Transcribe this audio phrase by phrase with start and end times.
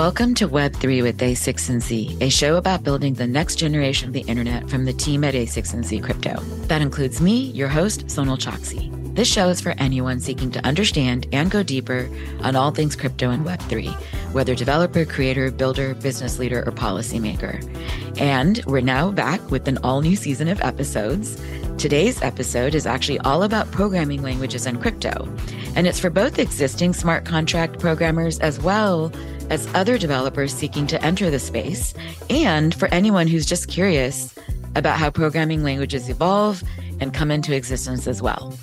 [0.00, 4.66] Welcome to Web3 with A16Z, a show about building the next generation of the internet
[4.70, 6.40] from the team at A16Z Crypto.
[6.68, 8.99] That includes me, your host, Sonal Chokshi.
[9.12, 12.08] This show is for anyone seeking to understand and go deeper
[12.42, 13.92] on all things crypto and Web3,
[14.32, 17.60] whether developer, creator, builder, business leader, or policymaker.
[18.20, 21.42] And we're now back with an all new season of episodes.
[21.76, 25.28] Today's episode is actually all about programming languages and crypto.
[25.74, 29.12] And it's for both existing smart contract programmers as well
[29.50, 31.94] as other developers seeking to enter the space,
[32.30, 34.32] and for anyone who's just curious
[34.76, 36.62] about how programming languages evolve
[37.00, 38.54] and come into existence as well.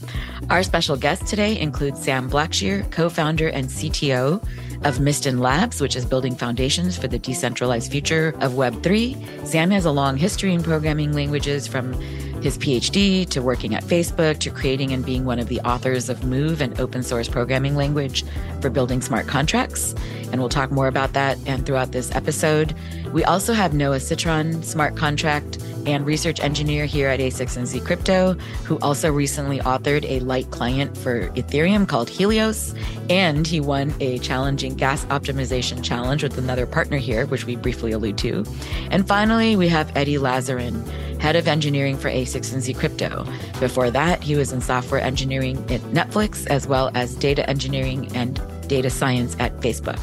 [0.50, 4.42] Our special guest today includes Sam Blackshear, co founder and CTO
[4.86, 9.46] of Mysten Labs, which is building foundations for the decentralized future of Web3.
[9.46, 11.94] Sam has a long history in programming languages from
[12.42, 16.24] his PhD to working at Facebook to creating and being one of the authors of
[16.24, 18.24] Move, an open source programming language
[18.62, 19.96] for building smart contracts.
[20.32, 22.76] And we'll talk more about that and throughout this episode.
[23.18, 28.78] We also have Noah Citron, smart contract and research engineer here at A16Z Crypto, who
[28.78, 32.76] also recently authored a light client for Ethereum called Helios.
[33.10, 37.92] And he won a challenging gas optimization challenge with another partner here, which we briefly
[37.92, 38.46] allude to.
[38.92, 40.88] And finally, we have Eddie Lazarin,
[41.20, 43.26] head of engineering for A16Z Crypto.
[43.60, 48.40] Before that, he was in software engineering at Netflix, as well as data engineering and
[48.68, 50.00] data science at Facebook.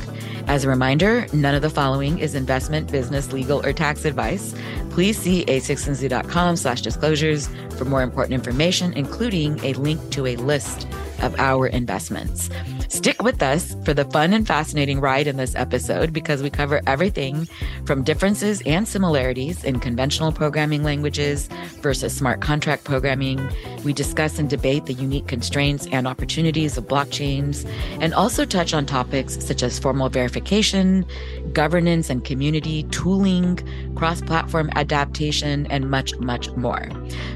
[0.47, 4.55] As a reminder, none of the following is investment, business, legal, or tax advice.
[4.91, 7.49] Please see a16z.com slash disclosures
[7.79, 10.87] for more important information, including a link to a list
[11.25, 12.51] of our investments.
[12.89, 16.81] Stick with us for the fun and fascinating ride in this episode because we cover
[16.87, 17.49] everything
[17.87, 21.49] from differences and similarities in conventional programming languages
[21.81, 23.51] versus smart contract programming.
[23.83, 27.69] We discuss and debate the unique constraints and opportunities of blockchains
[28.01, 31.05] and also touch on topics such as formal verification,
[31.53, 33.59] governance and community, tooling,
[33.97, 36.89] cross platform adaptation, and much, much more.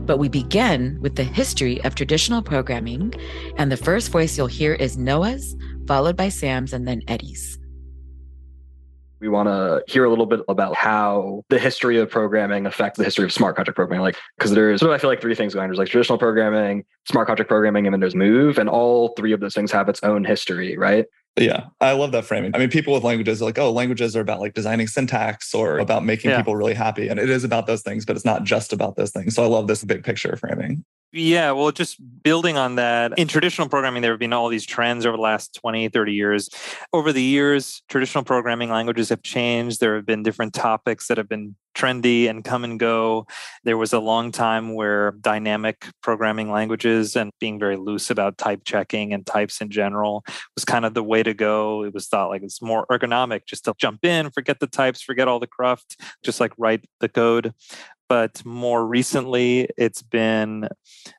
[0.03, 3.15] But we begin with the history of traditional programming,
[3.57, 5.57] and the first voice you'll hear is Noah's,
[5.87, 7.59] followed by Sam's, and then Eddie's.
[9.21, 13.05] We want to hear a little bit about how the history of programming affects the
[13.05, 14.03] history of smart contract programming.
[14.03, 15.71] Like, because there's sort of, I feel like three things going on.
[15.71, 18.59] There's like traditional programming, smart contract programming, and then there's move.
[18.59, 21.07] And all three of those things have its own history, right?
[21.37, 22.55] Yeah, I love that framing.
[22.55, 25.79] I mean, people with languages are like, oh, languages are about like designing syntax or
[25.79, 26.37] about making yeah.
[26.37, 27.09] people really happy.
[27.09, 29.35] And it is about those things, but it's not just about those things.
[29.35, 30.85] So I love this big picture framing.
[31.11, 35.07] Yeah, well, just building on that, in traditional programming, there have been all these trends
[35.07, 36.51] over the last 20, 30 years.
[36.93, 39.81] Over the years, traditional programming languages have changed.
[39.81, 43.27] There have been different topics that have been trendy and come and go.
[43.65, 48.63] There was a long time where dynamic programming languages and being very loose about type
[48.65, 50.25] checking and types in general
[50.57, 51.85] was kind of the way to go.
[51.85, 55.29] It was thought like it's more ergonomic just to jump in, forget the types, forget
[55.29, 57.55] all the cruft, just like write the code
[58.09, 60.69] but more recently it's been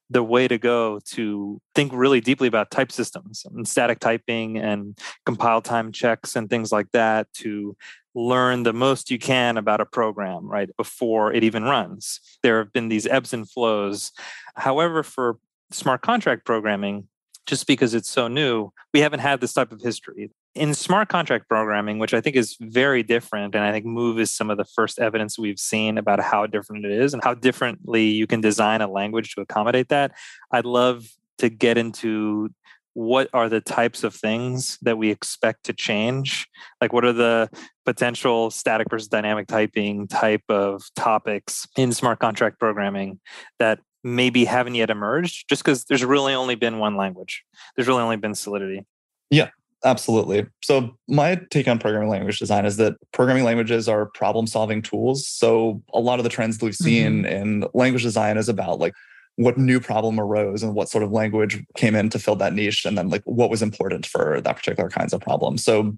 [0.09, 4.97] the way to go to think really deeply about type systems and static typing and
[5.25, 7.75] compile time checks and things like that to
[8.15, 12.19] learn the most you can about a program right before it even runs.
[12.41, 14.11] There have been these ebbs and flows.
[14.55, 15.37] However for
[15.71, 17.07] smart contract programming
[17.45, 21.47] just because it's so new we haven't had this type of history in smart contract
[21.47, 24.65] programming, which I think is very different, and I think Move is some of the
[24.65, 28.81] first evidence we've seen about how different it is and how differently you can design
[28.81, 30.11] a language to accommodate that.
[30.51, 31.07] I'd love
[31.37, 32.49] to get into
[32.93, 36.47] what are the types of things that we expect to change?
[36.81, 37.49] Like, what are the
[37.85, 43.19] potential static versus dynamic typing type of topics in smart contract programming
[43.59, 47.43] that maybe haven't yet emerged just because there's really only been one language?
[47.75, 48.85] There's really only been Solidity.
[49.29, 49.49] Yeah,
[49.85, 50.45] Absolutely.
[50.61, 55.25] So, my take on programming language design is that programming languages are problem solving tools.
[55.27, 57.25] So, a lot of the trends that we've seen mm-hmm.
[57.25, 58.93] in language design is about like
[59.37, 62.83] what new problem arose and what sort of language came in to fill that niche,
[62.83, 65.63] and then like what was important for that particular kinds of problems.
[65.63, 65.95] So,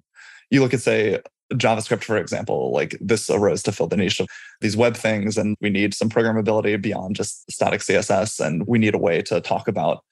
[0.51, 1.19] you look at, say,
[1.53, 4.27] JavaScript, for example, like this arose to fill the niche of
[4.61, 8.93] these web things, and we need some programmability beyond just static CSS, and we need
[8.93, 10.03] a way to talk about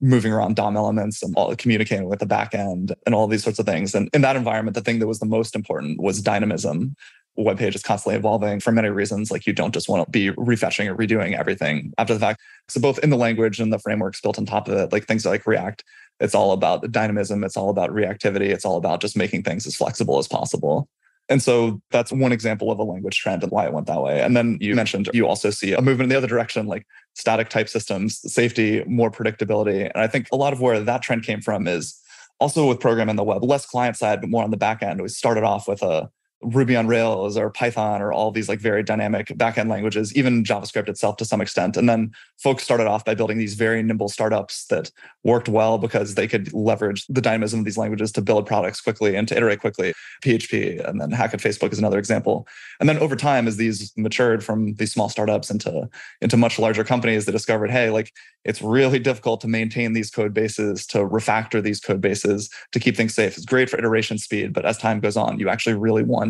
[0.00, 3.58] moving around DOM elements and all communicating with the back end and all these sorts
[3.58, 3.94] of things.
[3.94, 6.94] And in that environment, the thing that was the most important was dynamism.
[7.36, 9.30] Web page is constantly evolving for many reasons.
[9.30, 12.40] Like you don't just want to be refetching or redoing everything after the fact.
[12.68, 15.24] So both in the language and the frameworks built on top of it, like things
[15.24, 15.84] like React,
[16.20, 17.44] it's all about dynamism.
[17.44, 18.48] It's all about reactivity.
[18.48, 20.88] It's all about just making things as flexible as possible.
[21.28, 24.22] And so that's one example of a language trend and why it went that way.
[24.22, 26.86] And then you mentioned you also see a movement in the other direction, like
[27.18, 29.90] static type systems, safety, more predictability.
[29.92, 32.00] And I think a lot of where that trend came from is
[32.38, 35.02] also with programming the web, less client side, but more on the back end.
[35.02, 36.08] We started off with a
[36.40, 40.88] Ruby on Rails or Python or all these like very dynamic backend languages, even JavaScript
[40.88, 41.76] itself to some extent.
[41.76, 44.90] And then folks started off by building these very nimble startups that
[45.24, 49.16] worked well because they could leverage the dynamism of these languages to build products quickly
[49.16, 49.92] and to iterate quickly.
[50.22, 52.46] PHP and then Hack at Facebook is another example.
[52.78, 55.88] And then over time, as these matured from these small startups into,
[56.20, 58.12] into much larger companies, they discovered, hey, like
[58.44, 62.96] it's really difficult to maintain these code bases, to refactor these code bases, to keep
[62.96, 63.36] things safe.
[63.36, 66.27] It's great for iteration speed, but as time goes on, you actually really want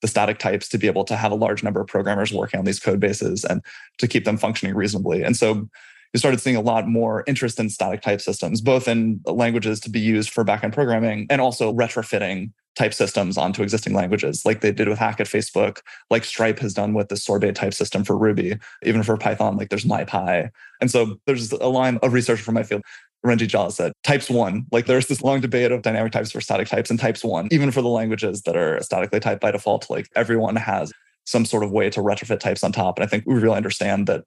[0.00, 2.64] the static types to be able to have a large number of programmers working on
[2.64, 3.62] these code bases and
[3.98, 5.22] to keep them functioning reasonably.
[5.22, 5.68] And so
[6.14, 9.90] you started seeing a lot more interest in static type systems, both in languages to
[9.90, 14.70] be used for backend programming and also retrofitting type systems onto existing languages, like they
[14.70, 15.80] did with Hack at Facebook,
[16.10, 19.68] like Stripe has done with the sorbet type system for Ruby, even for Python, like
[19.68, 20.48] there's MyPy.
[20.80, 22.82] And so there's a line of research from my field
[23.28, 24.66] Ranjit Jhala said, types won.
[24.72, 27.70] Like there's this long debate of dynamic types for static types and types won, even
[27.70, 30.92] for the languages that are statically typed by default, like everyone has
[31.24, 32.98] some sort of way to retrofit types on top.
[32.98, 34.24] And I think we really understand that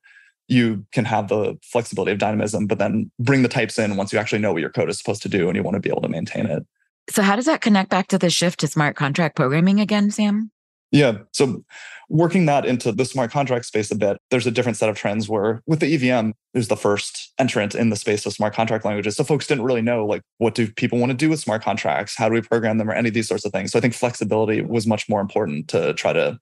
[0.47, 4.19] you can have the flexibility of dynamism, but then bring the types in once you
[4.19, 6.01] actually know what your code is supposed to do and you want to be able
[6.01, 6.65] to maintain it.
[7.09, 10.51] So, how does that connect back to the shift to smart contract programming again, Sam?
[10.91, 11.19] Yeah.
[11.31, 11.63] So
[12.09, 15.29] working that into the smart contract space a bit, there's a different set of trends
[15.29, 19.15] where with the EVM, there's the first entrant in the space of smart contract languages.
[19.15, 22.17] So folks didn't really know like what do people want to do with smart contracts?
[22.17, 23.71] How do we program them or any of these sorts of things?
[23.71, 26.37] So I think flexibility was much more important to try to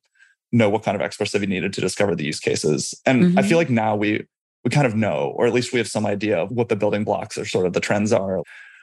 [0.51, 2.99] know what kind of expressivity needed to discover the use cases.
[3.05, 3.39] And mm-hmm.
[3.39, 4.25] I feel like now we
[4.63, 7.03] we kind of know, or at least we have some idea of what the building
[7.03, 8.41] blocks or sort of the trends are.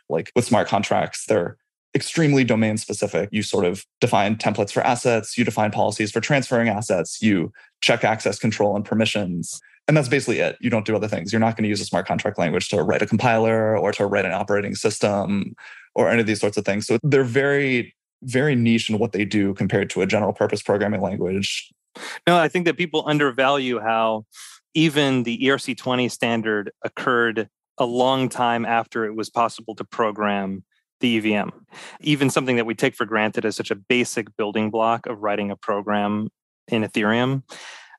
[0.09, 1.59] Like with smart contracts, they're
[1.97, 3.31] extremely domain specific.
[3.33, 8.05] You sort of define templates for assets, you define policies for transferring assets, you check
[8.05, 9.61] access control and permissions.
[9.89, 10.57] And that's basically it.
[10.61, 11.33] You don't do other things.
[11.33, 14.07] You're not going to use a smart contract language to write a compiler or to
[14.07, 15.55] write an operating system
[15.95, 16.87] or any of these sorts of things.
[16.87, 21.01] So they're very, very niche in what they do compared to a general purpose programming
[21.01, 21.73] language.
[22.27, 24.27] No, I think that people undervalue how
[24.75, 30.65] even the ERC20 standard occurred a long time after it was possible to program
[31.01, 31.51] the EVM.
[32.01, 35.51] Even something that we take for granted as such a basic building block of writing
[35.51, 36.29] a program
[36.69, 37.43] in Ethereum.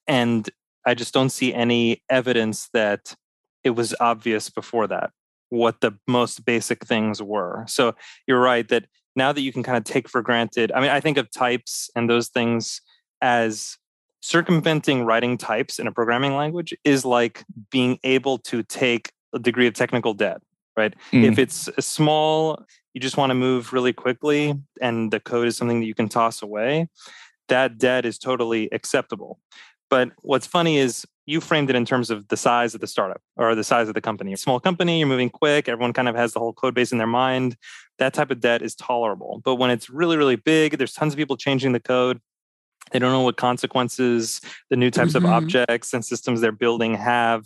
[0.08, 0.50] And
[0.86, 3.16] I just don't see any evidence that
[3.64, 5.12] it was obvious before that
[5.50, 7.64] what the most basic things were.
[7.68, 7.96] So
[8.26, 8.86] you're right that
[9.16, 11.90] now that you can kind of take for granted, I mean, I think of types
[11.96, 12.82] and those things
[13.22, 13.78] as
[14.22, 19.68] circumventing writing types in a programming language is like being able to take a degree
[19.68, 20.42] of technical debt
[20.78, 20.94] right?
[21.12, 21.32] Mm.
[21.32, 22.64] If it's small,
[22.94, 26.08] you just want to move really quickly and the code is something that you can
[26.08, 26.88] toss away,
[27.50, 29.40] that debt is totally acceptable.
[29.90, 33.22] But what's funny is you framed it in terms of the size of the startup
[33.36, 34.34] or the size of the company.
[34.34, 36.98] A small company, you're moving quick, everyone kind of has the whole code base in
[36.98, 37.58] their mind.
[38.00, 39.42] That type of debt is tolerable.
[39.44, 42.20] But when it's really, really big, there's tons of people changing the code.
[42.92, 44.40] They don't know what consequences
[44.70, 45.26] the new types mm-hmm.
[45.26, 47.46] of objects and systems they're building have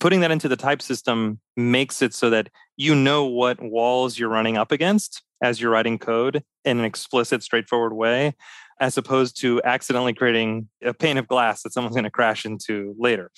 [0.00, 4.28] putting that into the type system makes it so that you know what walls you're
[4.28, 8.34] running up against as you're writing code in an explicit, straightforward way,
[8.80, 12.94] as opposed to accidentally creating a pane of glass that someone's going to crash into
[12.98, 13.30] later.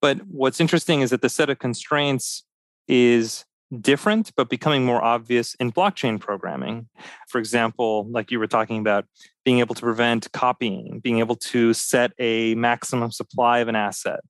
[0.00, 2.44] But what's interesting is that the set of constraints
[2.88, 3.44] is
[3.80, 6.88] different, but becoming more obvious in blockchain programming.
[7.28, 9.06] For example, like you were talking about,
[9.44, 14.20] being able to prevent copying, being able to set a maximum supply of an asset,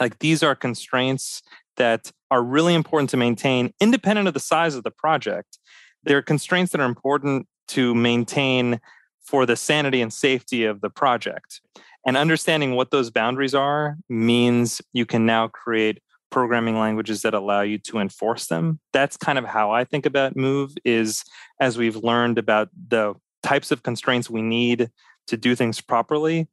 [0.00, 1.42] like these are constraints
[1.76, 5.58] that are really important to maintain independent of the size of the project.
[6.04, 8.80] They're constraints that are important to maintain
[9.22, 11.60] for the sanity and safety of the project.
[12.04, 17.60] And understanding what those boundaries are means you can now create programming languages that allow
[17.60, 18.80] you to enforce them.
[18.92, 21.22] That's kind of how I think about move is
[21.60, 24.90] as we've learned about the types of constraints we need
[25.28, 26.48] to do things properly,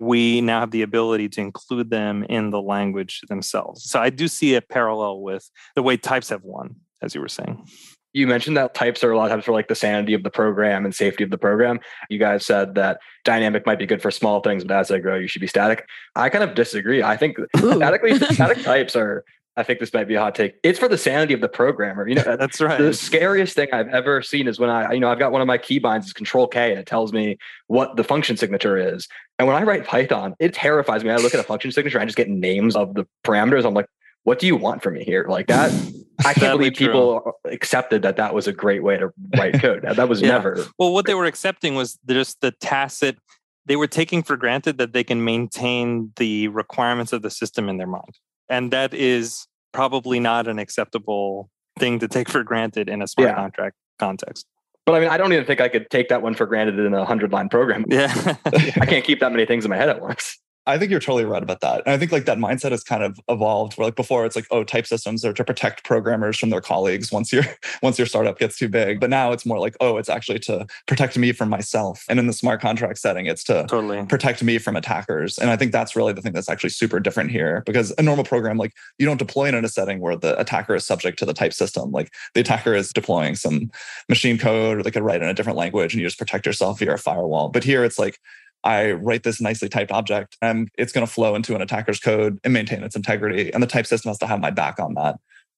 [0.00, 3.84] we now have the ability to include them in the language themselves.
[3.84, 7.28] So I do see a parallel with the way types have won, as you were
[7.28, 7.64] saying.
[8.12, 10.30] You mentioned that types are a lot of times for like the sanity of the
[10.30, 11.78] program and safety of the program.
[12.08, 15.16] You guys said that dynamic might be good for small things, but as they grow,
[15.16, 15.86] you should be static.
[16.16, 17.02] I kind of disagree.
[17.02, 19.24] I think statically static types are
[19.60, 20.54] I think this might be a hot take.
[20.62, 22.08] It's for the sanity of the programmer.
[22.08, 22.78] You know, that's right.
[22.78, 25.46] The scariest thing I've ever seen is when I, you know, I've got one of
[25.46, 27.36] my keybinds is Control K, and it tells me
[27.66, 29.06] what the function signature is.
[29.38, 31.10] And when I write Python, it terrifies me.
[31.10, 33.64] I look at a function signature, I just get names of the parameters.
[33.64, 33.86] I'm like,
[34.24, 35.26] what do you want from me here?
[35.28, 35.70] Like that.
[36.24, 39.82] I can't believe people accepted that that was a great way to write code.
[39.82, 40.28] That was yeah.
[40.28, 40.66] never.
[40.78, 43.18] Well, what they were accepting was just the tacit.
[43.66, 47.78] They were taking for granted that they can maintain the requirements of the system in
[47.78, 48.18] their mind
[48.50, 53.30] and that is probably not an acceptable thing to take for granted in a smart
[53.30, 53.34] yeah.
[53.34, 54.46] contract context.
[54.86, 56.94] But I mean, I don't even think I could take that one for granted in
[56.94, 57.84] a hundred line program.
[57.88, 58.12] Yeah.
[58.44, 58.50] I
[58.86, 60.38] can't keep that many things in my head at once.
[60.66, 61.82] I think you're totally right about that.
[61.86, 64.46] And I think like that mindset has kind of evolved where like before it's like,
[64.50, 67.44] oh, type systems are to protect programmers from their colleagues once your
[67.82, 69.00] once your startup gets too big.
[69.00, 72.04] But now it's more like, oh, it's actually to protect me from myself.
[72.08, 75.38] And in the smart contract setting, it's to totally protect me from attackers.
[75.38, 78.24] And I think that's really the thing that's actually super different here because a normal
[78.24, 81.24] program, like you don't deploy it in a setting where the attacker is subject to
[81.24, 81.90] the type system.
[81.90, 83.70] Like the attacker is deploying some
[84.10, 86.80] machine code or they could write in a different language and you just protect yourself
[86.80, 87.48] via a firewall.
[87.48, 88.18] But here it's like,
[88.64, 92.38] I write this nicely typed object and it's going to flow into an attacker's code
[92.44, 93.52] and maintain its integrity.
[93.52, 95.16] And the type system has to have my back on that.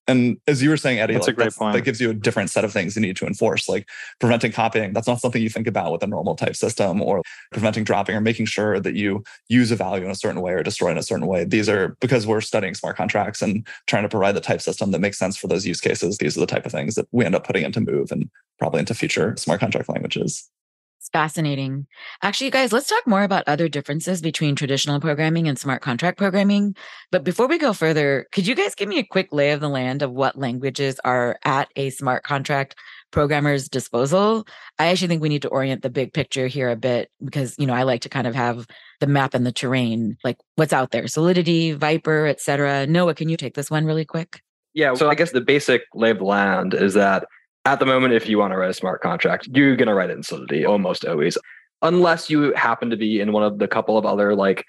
[0.08, 1.74] And as you were saying, Eddie, that's like, a great that's, point.
[1.74, 4.92] that gives you a different set of things you need to enforce, like preventing copying.
[4.92, 8.20] That's not something you think about with a normal type system, or preventing dropping, or
[8.20, 11.04] making sure that you use a value in a certain way or destroy in a
[11.04, 11.44] certain way.
[11.44, 14.98] These are because we're studying smart contracts and trying to provide the type system that
[14.98, 16.18] makes sense for those use cases.
[16.18, 18.28] These are the type of things that we end up putting into Move and
[18.58, 20.50] probably into future smart contract languages.
[21.12, 21.86] It's fascinating.
[22.22, 26.16] Actually, you guys, let's talk more about other differences between traditional programming and smart contract
[26.16, 26.74] programming.
[27.10, 29.68] But before we go further, could you guys give me a quick lay of the
[29.68, 32.76] land of what languages are at a smart contract
[33.10, 34.46] programmer's disposal?
[34.78, 37.66] I actually think we need to orient the big picture here a bit because, you
[37.66, 38.66] know, I like to kind of have
[39.00, 42.86] the map and the terrain, like what's out there, Solidity, Vyper, et cetera.
[42.86, 44.40] Noah, can you take this one really quick?
[44.72, 44.94] Yeah.
[44.94, 47.26] So I guess the basic lay of the land is that
[47.64, 50.10] at the moment, if you want to write a smart contract, you're going to write
[50.10, 51.38] it in Solidity almost always,
[51.82, 54.64] unless you happen to be in one of the couple of other like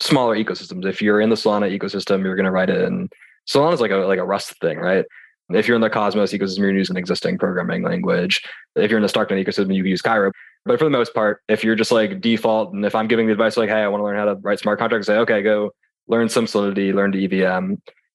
[0.00, 0.86] smaller ecosystems.
[0.86, 3.08] If you're in the Solana ecosystem, you're going to write it in
[3.48, 5.04] Solana is like a like a Rust thing, right?
[5.50, 8.42] If you're in the Cosmos ecosystem, you're using an existing programming language.
[8.76, 10.32] If you're in the Starknet ecosystem, you can use Cairo.
[10.64, 13.32] But for the most part, if you're just like default, and if I'm giving the
[13.32, 15.72] advice like, hey, I want to learn how to write smart contracts, say, okay, go
[16.08, 17.74] learn some Solidity, learn to EVM.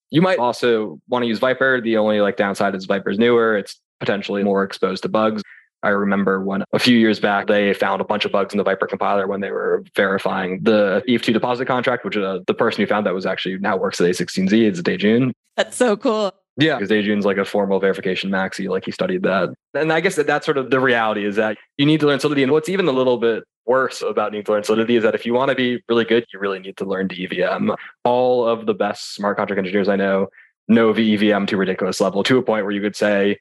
[0.10, 1.84] You might also want to use Vyper.
[1.84, 3.56] The only like downside is Vyper's newer.
[3.56, 5.41] It's potentially more exposed to bugs.
[5.82, 8.65] I remember when a few years back they found a bunch of bugs in the
[8.65, 12.88] Vyper compiler when they were verifying the ETH2 deposit contract, which uh, the person who
[12.88, 14.68] found that was actually now works at A16Z.
[14.68, 15.32] It's Daejun.
[15.56, 16.34] That's so cool.
[16.58, 19.53] Yeah, because Daejun's like a formal verification maxi, like he studied that.
[19.74, 22.20] And I guess that that's sort of the reality is that you need to learn
[22.20, 22.44] Solidity.
[22.44, 25.25] And what's even a little bit worse about needing to learn Solidity is that if
[25.25, 27.72] you want to be really good, you really need to learn EVM.
[28.03, 30.27] All of the best smart contract engineers I know
[30.68, 33.38] know EVM to a ridiculous level, to a point where you could say,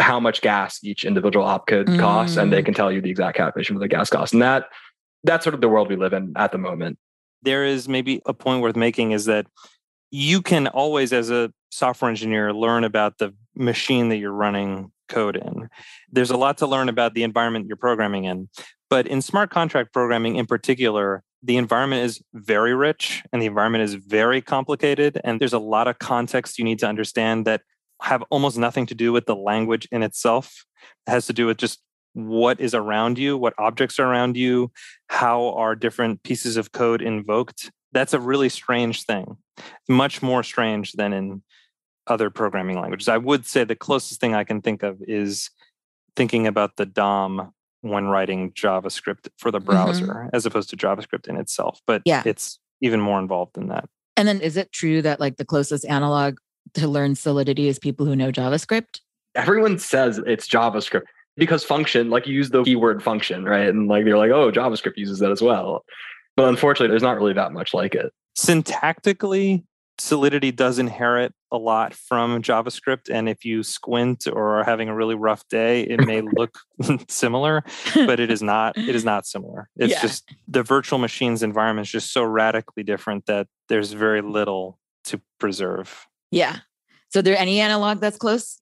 [0.00, 1.98] how much gas each individual opcode mm.
[1.98, 4.32] costs, and they can tell you the exact calculation for the gas cost.
[4.32, 4.66] And that
[5.24, 6.98] that's sort of the world we live in at the moment.
[7.42, 9.46] There is maybe a point worth making is that
[10.10, 15.36] you can always, as a software engineer, learn about the machine that you're running code
[15.36, 15.68] in.
[16.10, 18.48] There's a lot to learn about the environment you're programming in.
[18.88, 23.84] But in smart contract programming in particular, the environment is very rich and the environment
[23.84, 25.20] is very complicated.
[25.24, 27.62] And there's a lot of context you need to understand that
[28.02, 30.64] have almost nothing to do with the language in itself.
[31.06, 31.80] It has to do with just
[32.14, 34.72] what is around you, what objects are around you,
[35.08, 37.70] how are different pieces of code invoked.
[37.92, 39.36] That's a really strange thing,
[39.88, 41.42] much more strange than in
[42.06, 43.08] other programming languages.
[43.08, 45.50] I would say the closest thing I can think of is
[46.16, 47.52] thinking about the DOM
[47.82, 50.28] when writing JavaScript for the browser mm-hmm.
[50.32, 51.80] as opposed to JavaScript in itself.
[51.86, 52.22] But yeah.
[52.26, 53.88] it's even more involved than that.
[54.16, 56.38] And then is it true that like the closest analog
[56.74, 59.00] to learn Solidity is people who know JavaScript?
[59.34, 61.02] Everyone says it's JavaScript
[61.36, 63.68] because function, like you use the keyword function, right?
[63.68, 65.84] And like they're like, oh, JavaScript uses that as well.
[66.36, 68.12] But unfortunately, there's not really that much like it.
[68.38, 69.64] Syntactically,
[70.00, 73.10] Solidity does inherit a lot from JavaScript.
[73.10, 76.58] And if you squint or are having a really rough day, it may look
[77.08, 77.62] similar,
[77.94, 79.68] but it is not, it is not similar.
[79.76, 80.00] It's yeah.
[80.00, 85.20] just the virtual machines environment is just so radically different that there's very little to
[85.38, 86.06] preserve.
[86.30, 86.58] Yeah.
[87.08, 88.60] So there any analog that's close?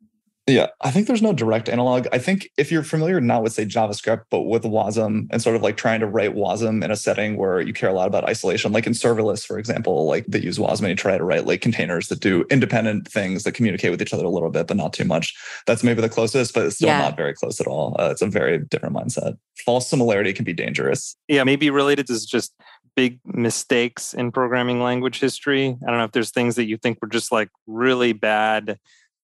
[0.49, 2.07] Yeah, I think there's no direct analog.
[2.11, 5.63] I think if you're familiar not with say JavaScript, but with WASM and sort of
[5.63, 8.73] like trying to write WASM in a setting where you care a lot about isolation,
[8.73, 11.61] like in serverless, for example, like they use WASM and you try to write like
[11.61, 14.95] containers that do independent things that communicate with each other a little bit, but not
[14.95, 15.37] too much.
[15.67, 17.01] That's maybe the closest, but it's still yeah.
[17.01, 17.95] not very close at all.
[17.99, 19.37] Uh, it's a very different mindset.
[19.67, 21.15] False similarity can be dangerous.
[21.29, 22.55] Yeah, maybe related to just
[22.99, 25.69] big mistakes in programming language history.
[25.69, 28.77] I don't know if there's things that you think were just like really bad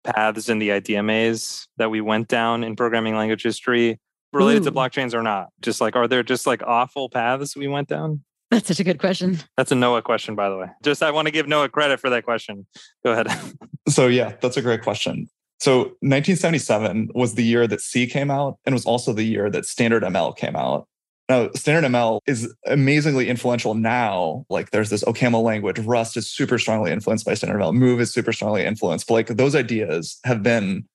[0.04, 3.98] paths in the idea maze that we went down in programming language history
[4.32, 4.66] related Ooh.
[4.66, 5.48] to blockchains or not?
[5.60, 8.22] Just like, are there just like awful paths we went down?
[8.52, 9.40] That's such a good question.
[9.56, 10.68] That's a Noah question, by the way.
[10.84, 12.68] Just I want to give Noah credit for that question.
[13.02, 13.26] Go ahead.
[13.88, 15.28] so, yeah, that's a great question.
[15.58, 19.64] So, 1977 was the year that C came out and was also the year that
[19.64, 20.86] Standard ML came out.
[21.28, 24.44] Now, standard ML is amazingly influential now.
[24.50, 25.78] Like there's this OCaml language.
[25.78, 27.74] Rust is super strongly influenced by standard ML.
[27.74, 29.06] Move is super strongly influenced.
[29.06, 30.86] But like those ideas have been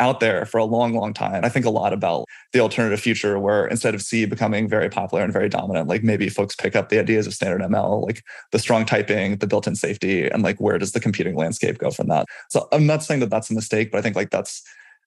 [0.00, 1.44] out there for a long, long time.
[1.44, 5.22] I think a lot about the alternative future where instead of C becoming very popular
[5.22, 8.58] and very dominant, like maybe folks pick up the ideas of standard ML, like the
[8.58, 12.08] strong typing, the built in safety, and like where does the computing landscape go from
[12.08, 12.26] that?
[12.48, 14.62] So I'm not saying that that's a mistake, but I think like that's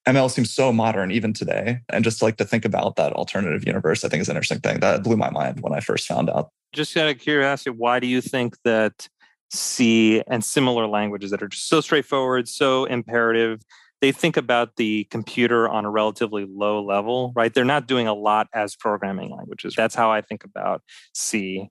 [0.07, 1.79] ML seems so modern even today.
[1.89, 4.79] And just like to think about that alternative universe, I think is an interesting thing
[4.79, 6.49] that blew my mind when I first found out.
[6.73, 9.07] Just out of curiosity, why do you think that
[9.51, 13.61] C and similar languages that are just so straightforward, so imperative,
[14.01, 17.53] they think about the computer on a relatively low level, right?
[17.53, 19.75] They're not doing a lot as programming languages.
[19.77, 20.81] That's how I think about
[21.13, 21.69] C.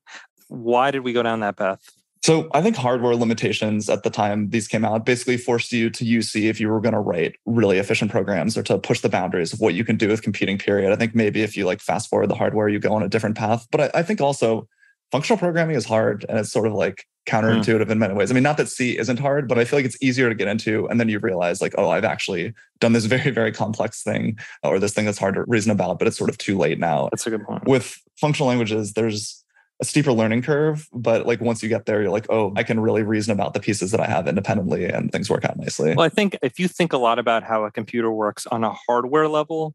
[0.49, 1.81] Why did we go down that path?
[2.23, 6.05] So I think hardware limitations at the time these came out basically forced you to
[6.05, 9.09] use C if you were going to write really efficient programs or to push the
[9.09, 10.57] boundaries of what you can do with computing.
[10.57, 10.93] Period.
[10.93, 13.37] I think maybe if you like fast forward the hardware, you go on a different
[13.37, 13.67] path.
[13.73, 14.69] But I, I think also
[15.11, 17.91] functional programming is hard and it's sort of like counterintuitive mm.
[17.91, 18.31] in many ways.
[18.31, 20.49] I mean, not that C isn't hard, but I feel like it's easier to get
[20.49, 20.87] into.
[20.89, 24.79] And then you realize, like, oh, I've actually done this very, very complex thing or
[24.79, 27.09] this thing that's hard to reason about, but it's sort of too late now.
[27.11, 27.67] That's a good point.
[27.67, 29.42] With functional languages, there's
[29.83, 32.79] a steeper learning curve, but like once you get there, you're like, oh, I can
[32.79, 35.93] really reason about the pieces that I have independently and things work out nicely.
[35.97, 38.73] Well, I think if you think a lot about how a computer works on a
[38.87, 39.75] hardware level,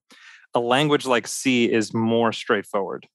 [0.53, 3.05] a language like C is more straightforward.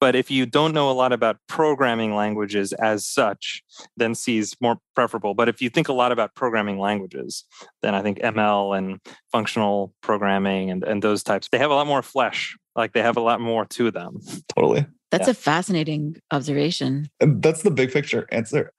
[0.00, 3.62] But if you don't know a lot about programming languages as such,
[3.96, 5.34] then C is more preferable.
[5.34, 7.44] But if you think a lot about programming languages,
[7.82, 8.98] then I think ML and
[9.30, 12.58] functional programming and, and those types, they have a lot more flesh.
[12.74, 14.18] Like they have a lot more to them.
[14.56, 14.86] Totally.
[15.12, 15.32] That's yeah.
[15.32, 17.10] a fascinating observation.
[17.20, 18.72] And that's the big picture answer.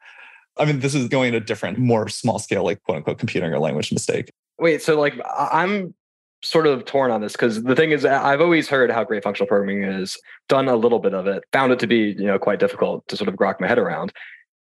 [0.58, 3.60] I mean, this is going a different, more small scale, like quote unquote computing or
[3.60, 4.32] language mistake.
[4.60, 5.94] Wait, so like I'm
[6.44, 9.48] sort of torn on this because the thing is I've always heard how great functional
[9.48, 10.18] programming is,
[10.50, 13.16] done a little bit of it, found it to be, you know, quite difficult to
[13.16, 14.12] sort of grok my head around.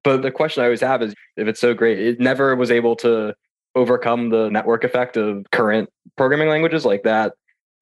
[0.04, 2.94] But the question I always have is if it's so great, it never was able
[2.96, 3.34] to
[3.74, 7.32] overcome the network effect of current programming languages like that.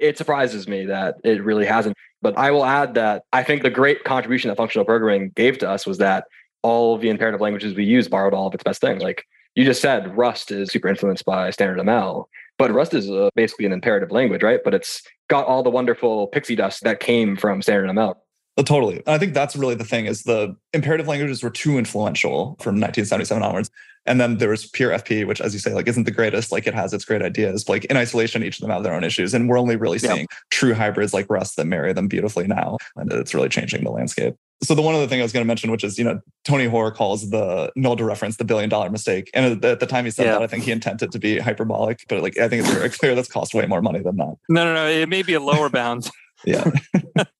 [0.03, 1.97] It surprises me that it really hasn't.
[2.21, 5.71] But I will add that I think the great contribution that functional programming gave to
[5.71, 6.25] us was that
[6.63, 9.03] all of the imperative languages we use borrowed all of its best things.
[9.03, 9.25] Like
[9.55, 12.25] you just said, Rust is super influenced by standard ML,
[12.59, 14.61] but Rust is uh, basically an imperative language, right?
[14.65, 18.15] But it's got all the wonderful pixie dust that came from standard ML.
[18.59, 19.03] Oh, totally.
[19.07, 23.43] I think that's really the thing is the imperative languages were too influential from 1977
[23.43, 23.71] onwards.
[24.05, 26.53] And then there was pure FP, which, as you say, like isn't the greatest.
[26.53, 27.65] Like it has its great ideas.
[27.65, 29.33] But like in isolation, each of them have their own issues.
[29.33, 30.27] And we're only really seeing yeah.
[30.51, 32.79] true hybrids like Rust that marry them beautifully now.
[32.97, 34.35] And it's really changing the landscape.
[34.63, 36.67] So the one other thing I was going to mention, which is, you know, Tony
[36.67, 39.31] Hoare calls the null dereference the billion dollar mistake.
[39.35, 40.33] And at the time he said yeah.
[40.33, 43.15] that, I think he intended to be hyperbolic, but like I think it's very clear
[43.15, 44.37] that's cost way more money than that.
[44.49, 44.87] No, no, no.
[44.89, 46.11] It may be a lower bound.
[46.45, 46.71] yeah.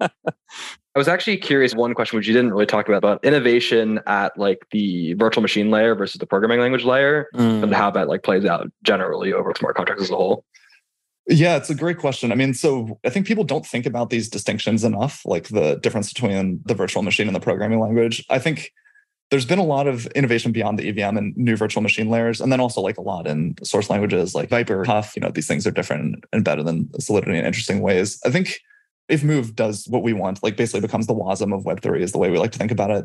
[0.95, 4.37] I was actually curious one question which you didn't really talk about about innovation at
[4.37, 7.63] like the virtual machine layer versus the programming language layer mm.
[7.63, 10.45] and how that like plays out generally over smart contracts as a whole.
[11.29, 12.33] Yeah, it's a great question.
[12.33, 16.13] I mean, so I think people don't think about these distinctions enough, like the difference
[16.13, 18.25] between the virtual machine and the programming language.
[18.29, 18.73] I think
[19.31, 22.53] there's been a lot of innovation beyond the EVM and new virtual machine layers, and
[22.53, 25.15] then also like a lot in source languages like Vyper, Huff.
[25.17, 28.21] You know, these things are different and better than Solidity in interesting ways.
[28.27, 28.61] I think
[29.09, 32.19] if Move does what we want, like basically becomes the WASM of Web3 is the
[32.19, 33.05] way we like to think about it,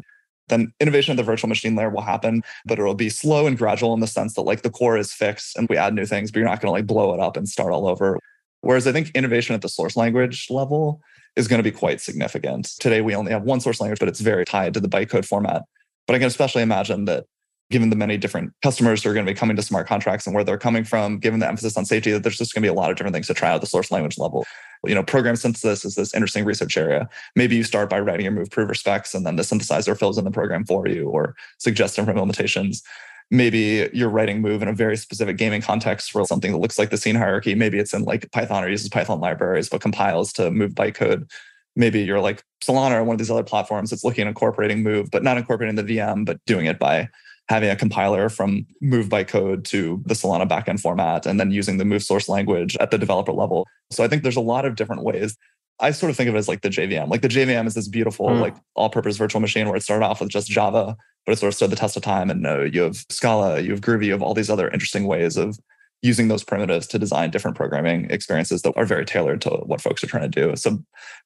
[0.49, 3.93] then innovation at the virtual machine layer will happen, but it'll be slow and gradual
[3.93, 6.39] in the sense that like the core is fixed and we add new things, but
[6.39, 8.19] you're not going to like blow it up and start all over.
[8.61, 11.01] Whereas I think innovation at the source language level
[11.35, 12.65] is going to be quite significant.
[12.79, 15.63] Today, we only have one source language, but it's very tied to the bytecode format.
[16.07, 17.25] But I can especially imagine that
[17.69, 20.33] given the many different customers who are going to be coming to smart contracts and
[20.33, 22.69] where they're coming from, given the emphasis on safety, that there's just going to be
[22.69, 24.45] a lot of different things to try out the source language level.
[24.85, 27.09] You know, program synthesis is this interesting research area.
[27.35, 30.25] Maybe you start by writing your move prover specs and then the synthesizer fills in
[30.25, 32.81] the program for you or suggests different implementations.
[33.29, 36.91] Maybe you're writing move in a very specific gaming context for something that looks like
[36.91, 37.55] the scene hierarchy.
[37.55, 41.27] Maybe it's in like Python or uses Python libraries, but compiles to move bytecode
[41.77, 45.09] maybe you're like Solana or one of these other platforms that's looking at incorporating Move,
[45.11, 47.07] but not incorporating the VM, but doing it by
[47.49, 51.85] having a compiler from move bytecode to the Solana backend format and then using the
[51.85, 53.65] move source language at the developer level.
[53.89, 55.37] So I think there's a lot of different ways.
[55.79, 57.09] I sort of think of it as like the JVM.
[57.09, 58.41] Like the JVM is this beautiful, mm.
[58.41, 61.55] like all-purpose virtual machine where it started off with just Java, but it sort of
[61.55, 62.29] stood the test of time.
[62.29, 65.37] And uh, you have Scala, you have Groovy, you have all these other interesting ways
[65.37, 65.57] of
[66.01, 70.03] using those primitives to design different programming experiences that are very tailored to what folks
[70.03, 70.55] are trying to do.
[70.55, 70.79] So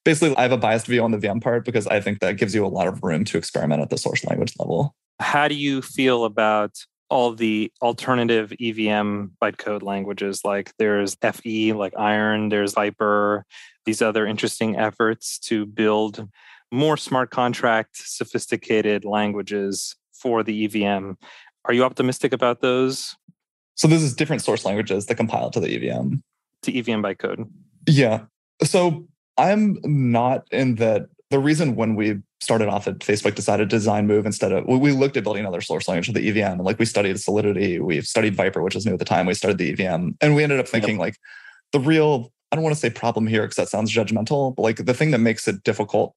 [0.06, 2.56] basically, I have a biased view on the VM part because I think that gives
[2.56, 4.96] you a lot of room to experiment at the source language level.
[5.22, 6.76] How do you feel about
[7.10, 10.42] all the alternative EVM bytecode languages?
[10.44, 13.44] Like there's FE, like Iron, there's Vyper,
[13.86, 16.28] these other interesting efforts to build
[16.72, 21.12] more smart contract, sophisticated languages for the EVM.
[21.66, 23.16] Are you optimistic about those?
[23.76, 26.16] So this is different source languages that compile to the EVM.
[26.64, 27.50] to EVM bytecode?
[27.88, 28.22] Yeah.
[28.64, 29.08] So
[29.38, 31.08] I'm not in that.
[31.30, 34.92] The reason when we started off at Facebook decided to design Move instead of we
[34.92, 36.54] looked at building another source language for the EVM.
[36.54, 39.28] And like we studied Solidity, we studied Vyper, which was new at the time.
[39.28, 41.00] We started the EVM, and we ended up thinking yep.
[41.00, 41.16] like
[41.72, 44.86] the real I don't want to say problem here because that sounds judgmental, but like
[44.86, 46.14] the thing that makes it difficult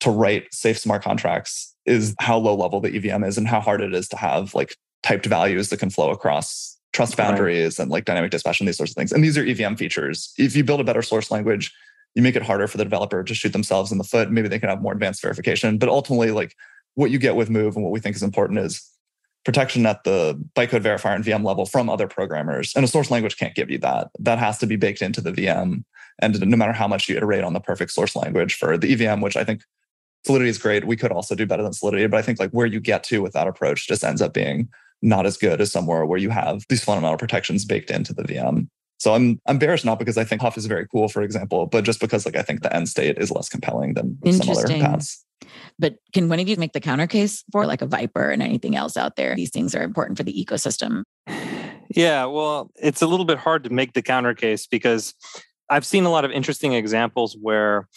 [0.00, 3.80] to write safe smart contracts is how low level the EVM is and how hard
[3.80, 7.82] it is to have like typed values that can flow across trust boundaries right.
[7.82, 9.12] and like dynamic dispatch and these sorts of things.
[9.12, 10.34] And these are EVM features.
[10.36, 11.72] If you build a better source language,
[12.14, 14.30] you make it harder for the developer to shoot themselves in the foot.
[14.30, 15.78] Maybe they can have more advanced verification.
[15.78, 16.54] But ultimately, like
[16.94, 18.88] what you get with Move and what we think is important is
[19.44, 22.72] protection at the bytecode verifier and VM level from other programmers.
[22.74, 24.08] And a source language can't give you that.
[24.18, 25.84] That has to be baked into the VM.
[26.20, 29.20] And no matter how much you iterate on the perfect source language for the EVM,
[29.20, 29.62] which I think
[30.24, 30.86] Solidity is great.
[30.86, 33.20] We could also do better than Solidity, but I think like where you get to
[33.20, 34.70] with that approach just ends up being
[35.02, 38.68] not as good as somewhere where you have these fundamental protections baked into the VM.
[38.98, 41.84] So I'm I'm bearish not because I think Huff is very cool, for example, but
[41.84, 45.24] just because like I think the end state is less compelling than some other paths.
[45.78, 48.76] But can one of you make the counter case for like a Vyper and anything
[48.76, 49.34] else out there?
[49.34, 51.02] These things are important for the ecosystem.
[51.90, 55.14] Yeah, well, it's a little bit hard to make the counter case because
[55.68, 57.88] I've seen a lot of interesting examples where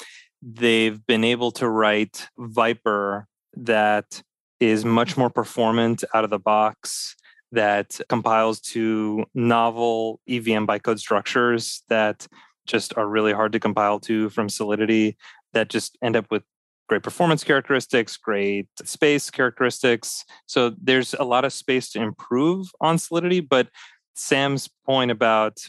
[0.42, 4.22] they've been able to write Vyper that
[4.60, 7.16] is much more performant out of the box
[7.52, 12.28] that compiles to novel EVM bytecode structures that
[12.66, 15.18] just are really hard to compile to from Solidity
[15.54, 16.44] that just end up with
[16.88, 20.24] great performance characteristics, great space characteristics.
[20.46, 23.40] So there's a lot of space to improve on Solidity.
[23.40, 23.70] But
[24.16, 25.60] Sam's point about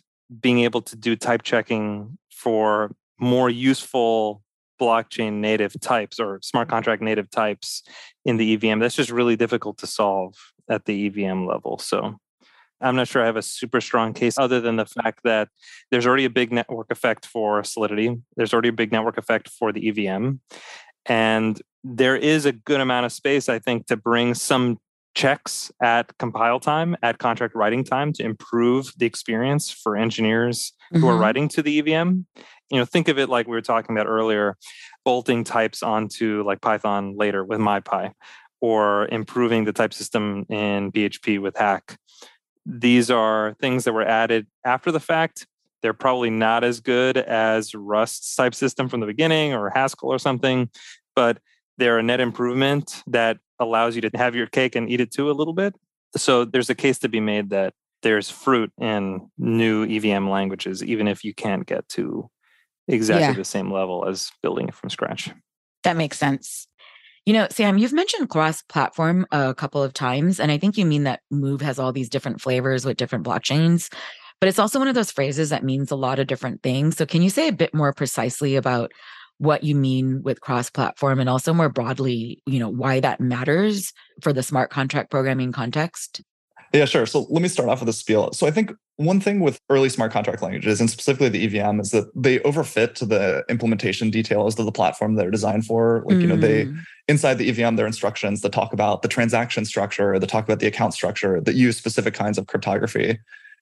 [0.40, 4.42] being able to do type checking for more useful
[4.80, 7.82] blockchain native types or smart contract native types
[8.24, 10.34] in the EVM, that's just really difficult to solve
[10.70, 11.78] at the EVM level.
[11.78, 12.16] So
[12.80, 15.48] I'm not sure I have a super strong case other than the fact that
[15.90, 18.16] there's already a big network effect for Solidity.
[18.36, 20.34] There's already a big network effect for the EVM.
[21.06, 24.78] And there is a good amount of space, I think, to bring some
[25.14, 31.00] checks at compile time, at contract writing time to improve the experience for engineers mm-hmm.
[31.00, 31.22] who are mm-hmm.
[31.22, 32.20] writing to the EVM.
[32.70, 34.56] You know, think of it like we were talking about earlier,
[35.04, 38.12] bolting types onto like Python later with MyPy,
[38.60, 41.98] or improving the type system in PHP with Hack.
[42.66, 45.46] These are things that were added after the fact
[45.82, 50.18] they're probably not as good as Rust's type system from the beginning or Haskell or
[50.18, 50.68] something,
[51.14, 51.38] but
[51.76, 55.30] they're a net improvement that allows you to have your cake and eat it too
[55.30, 55.74] a little bit.
[56.16, 61.08] So there's a case to be made that there's fruit in new EVM languages, even
[61.08, 62.30] if you can't get to
[62.86, 63.32] exactly yeah.
[63.32, 65.30] the same level as building it from scratch.
[65.84, 66.66] That makes sense.
[67.28, 70.86] You know, Sam, you've mentioned cross platform a couple of times, and I think you
[70.86, 73.92] mean that Move has all these different flavors with different blockchains.
[74.40, 76.96] But it's also one of those phrases that means a lot of different things.
[76.96, 78.92] So can you say a bit more precisely about
[79.36, 83.92] what you mean with cross platform and also more broadly, you know, why that matters
[84.22, 86.22] for the smart contract programming context?
[86.72, 87.06] Yeah, sure.
[87.06, 88.32] So let me start off with a spiel.
[88.32, 91.92] So I think one thing with early smart contract languages, and specifically the EVM, is
[91.92, 96.02] that they overfit to the implementation details of the platform they're designed for.
[96.06, 96.20] Like, mm.
[96.20, 96.78] you know, they mm.
[97.06, 100.66] inside the EVM, their instructions that talk about the transaction structure, that talk about the
[100.66, 103.18] account structure, that use specific kinds of cryptography.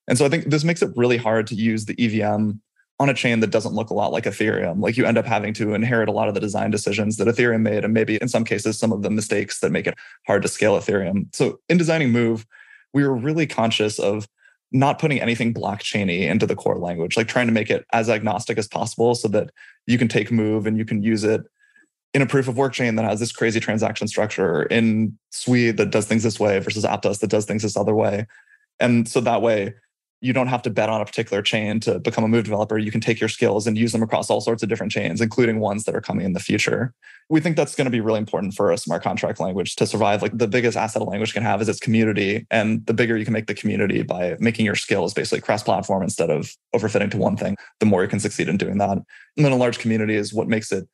[0.08, 2.52] And so I think this makes it really hard to use the EVM
[2.98, 4.80] on a chain that doesn't look a lot like Ethereum.
[4.80, 7.60] Like you end up having to inherit a lot of the design decisions that Ethereum
[7.60, 9.94] made, and maybe in some cases, some of the mistakes that make it
[10.26, 11.34] hard to scale Ethereum.
[11.34, 12.46] So in designing Move,
[12.94, 14.26] we were really conscious of
[14.72, 18.58] not putting anything blockchainy into the core language, like trying to make it as agnostic
[18.58, 19.50] as possible so that
[19.86, 21.42] you can take Move and you can use it
[22.14, 25.90] in a proof of work chain that has this crazy transaction structure in Sui that
[25.90, 28.26] does things this way versus Aptos that does things this other way.
[28.80, 29.74] And so that way,
[30.20, 32.78] you don't have to bet on a particular chain to become a move developer.
[32.78, 35.60] You can take your skills and use them across all sorts of different chains, including
[35.60, 36.94] ones that are coming in the future.
[37.28, 40.22] We think that's going to be really important for a smart contract language to survive.
[40.22, 42.46] Like the biggest asset a language can have is its community.
[42.50, 46.02] And the bigger you can make the community by making your skills basically cross platform
[46.02, 48.96] instead of overfitting to one thing, the more you can succeed in doing that.
[48.96, 49.04] And
[49.44, 50.88] then a large community is what makes it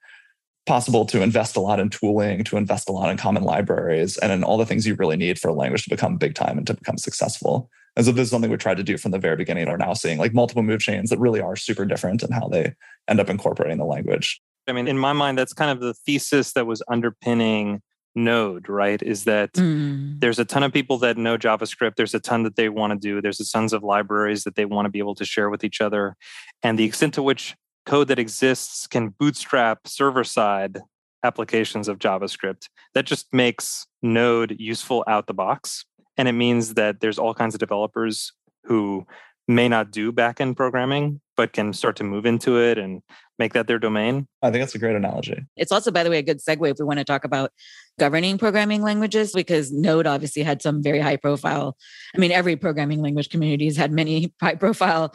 [0.67, 4.31] possible to invest a lot in tooling, to invest a lot in common libraries, and
[4.31, 6.67] in all the things you really need for a language to become big time and
[6.67, 7.69] to become successful.
[7.97, 9.69] And so this is something we tried to do from the very beginning.
[9.69, 12.75] We're now seeing like multiple move chains that really are super different in how they
[13.09, 14.41] end up incorporating the language.
[14.67, 17.83] I mean, in my mind, that's kind of the thesis that was underpinning
[18.15, 19.03] Node, right?
[19.03, 20.21] Is that mm.
[20.21, 21.97] there's a ton of people that know JavaScript.
[21.97, 23.23] There's a ton that they want to do.
[23.23, 25.81] There's a tons of libraries that they want to be able to share with each
[25.81, 26.17] other.
[26.63, 30.81] And the extent to which code that exists can bootstrap server side
[31.25, 35.85] applications of JavaScript, that just makes Node useful out the box.
[36.17, 38.33] And it means that there's all kinds of developers
[38.65, 39.07] who
[39.49, 43.03] may not do backend programming but can start to move into it and
[43.39, 44.27] make that their domain.
[44.43, 45.39] I think that's a great analogy.
[45.57, 47.51] It's also, by the way, a good segue if we want to talk about
[47.99, 51.77] governing programming languages, because Node obviously had some very high profile.
[52.15, 55.15] I mean, every programming language community has had many high profile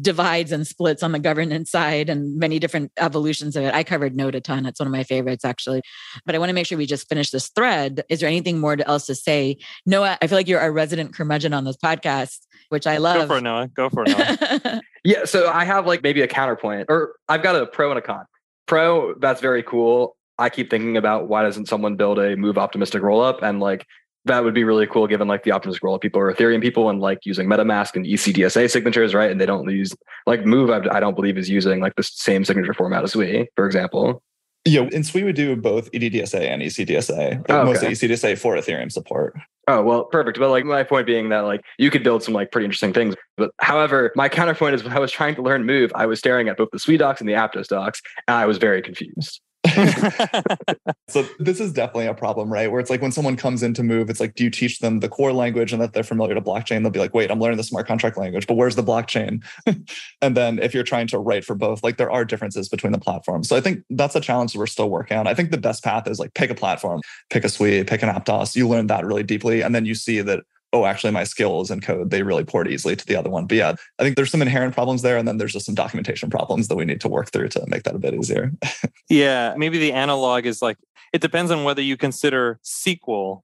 [0.00, 3.74] divides and splits on the governance side and many different evolutions of it.
[3.74, 4.66] I covered Node a ton.
[4.66, 5.82] It's one of my favorites, actually.
[6.24, 8.04] But I want to make sure we just finish this thread.
[8.08, 9.58] Is there anything more else to say?
[9.84, 13.28] Noah, I feel like you're a resident curmudgeon on this podcast, which I love.
[13.28, 13.68] Go for it, Noah.
[13.68, 14.80] Go for it, Noah.
[15.04, 15.24] yeah.
[15.24, 18.24] So I have like maybe a counterpoint, or I've got a pro and a con.
[18.66, 20.16] Pro, that's very cool.
[20.38, 23.86] I keep thinking about why doesn't someone build a move optimistic rollup and like
[24.26, 27.00] that would be really cool given like the optimistic rollup people or Ethereum people and
[27.00, 29.30] like using MetaMask and ECDSA signatures, right?
[29.30, 29.94] And they don't use
[30.26, 33.66] like Move, I don't believe is using like the same signature format as we, for
[33.66, 34.22] example.
[34.64, 37.64] Yeah, Sui we do both EDDSA and ECDSA, oh, okay.
[37.64, 39.36] mostly ECDSA for Ethereum support.
[39.68, 40.38] Oh well, perfect.
[40.38, 43.14] But like my point being that like you could build some like pretty interesting things.
[43.36, 46.48] But however, my counterpoint is when I was trying to learn Move, I was staring
[46.48, 49.40] at both the Sui docs and the Aptos docs, and I was very confused.
[51.08, 52.70] so this is definitely a problem, right?
[52.70, 55.00] Where it's like when someone comes in to move, it's like, do you teach them
[55.00, 56.82] the core language and that they're familiar to blockchain?
[56.82, 59.44] They'll be like, wait, I'm learning the smart contract language, but where's the blockchain?
[60.22, 62.98] and then if you're trying to write for both, like there are differences between the
[62.98, 63.48] platforms.
[63.48, 65.26] So I think that's a challenge we're still working on.
[65.26, 68.08] I think the best path is like pick a platform, pick a Sui, pick an
[68.08, 68.56] Aptos.
[68.56, 69.62] You learn that really deeply.
[69.62, 70.40] And then you see that
[70.76, 73.46] oh, actually my skills and code, they really port easily to the other one.
[73.46, 75.16] But yeah, I think there's some inherent problems there.
[75.16, 77.84] And then there's just some documentation problems that we need to work through to make
[77.84, 78.52] that a bit easier.
[79.08, 79.54] yeah.
[79.56, 80.76] Maybe the analog is like,
[81.12, 83.42] it depends on whether you consider SQL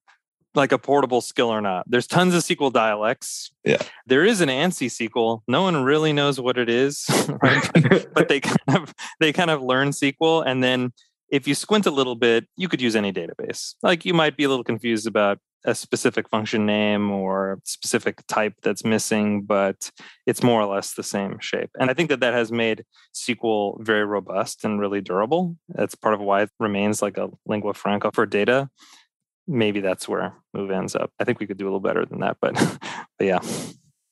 [0.55, 1.85] like a portable skill or not.
[1.89, 3.51] There's tons of SQL dialects.
[3.65, 3.81] Yeah.
[4.07, 5.41] There is an ANSI SQL.
[5.49, 7.07] No one really knows what it is,
[7.43, 8.13] right?
[8.13, 10.93] but they kind of they kind of learn SQL and then
[11.31, 13.75] if you squint a little bit, you could use any database.
[13.83, 18.55] Like you might be a little confused about a specific function name or specific type
[18.63, 19.91] that's missing, but
[20.27, 21.71] it's more or less the same shape.
[21.79, 25.57] And I think that that has made SQL very robust and really durable.
[25.69, 28.69] That's part of why it remains like a lingua franca for data.
[29.47, 31.11] Maybe that's where Move ends up.
[31.19, 32.55] I think we could do a little better than that, but,
[33.19, 33.41] but yeah.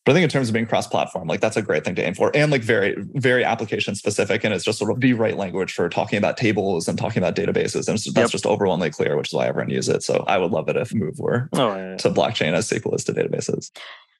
[0.04, 2.14] But I think in terms of being cross-platform, like that's a great thing to aim
[2.14, 5.74] for, and like very, very application specific, and it's just sort of the right language
[5.74, 8.30] for talking about tables and talking about databases, and that's yep.
[8.30, 10.02] just overwhelmingly clear, which is why everyone uses it.
[10.02, 11.96] So I would love it if Move were oh, yeah, yeah.
[11.98, 13.70] to blockchain as SQL is to databases.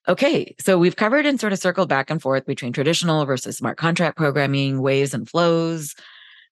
[0.06, 3.78] Okay, so we've covered and sort of circled back and forth between traditional versus smart
[3.78, 5.94] contract programming, ways and flows,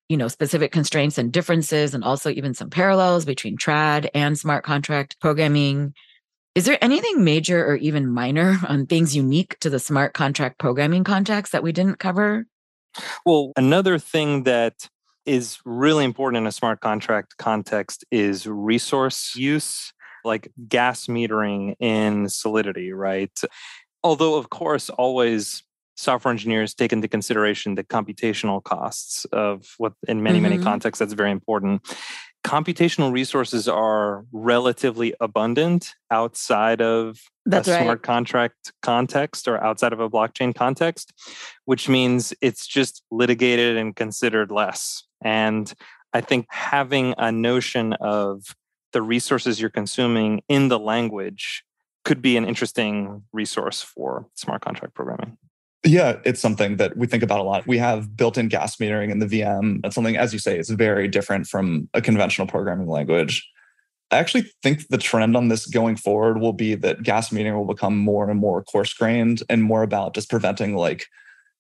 [0.09, 4.65] you know, specific constraints and differences, and also even some parallels between trad and smart
[4.65, 5.93] contract programming.
[6.55, 11.05] Is there anything major or even minor on things unique to the smart contract programming
[11.05, 12.47] context that we didn't cover?
[13.25, 14.89] Well, another thing that
[15.25, 19.93] is really important in a smart contract context is resource use,
[20.25, 23.39] like gas metering in Solidity, right?
[24.03, 25.63] Although, of course, always
[25.97, 30.51] software engineers take into consideration the computational costs of what in many, mm-hmm.
[30.51, 31.83] many contexts that's very important
[32.45, 37.83] computational resources are relatively abundant outside of That's a right.
[37.83, 41.13] smart contract context or outside of a blockchain context,
[41.65, 45.05] which means it's just litigated and considered less.
[45.23, 45.73] And
[46.13, 48.57] I think having a notion of
[48.93, 51.65] the resources you're consuming in the language
[52.05, 55.37] could be an interesting resource for smart contract programming.
[55.85, 57.67] Yeah, it's something that we think about a lot.
[57.67, 59.81] We have built-in gas metering in the VM.
[59.83, 63.49] That's something, as you say, is very different from a conventional programming language.
[64.11, 67.73] I actually think the trend on this going forward will be that gas metering will
[67.73, 71.07] become more and more coarse grained and more about just preventing like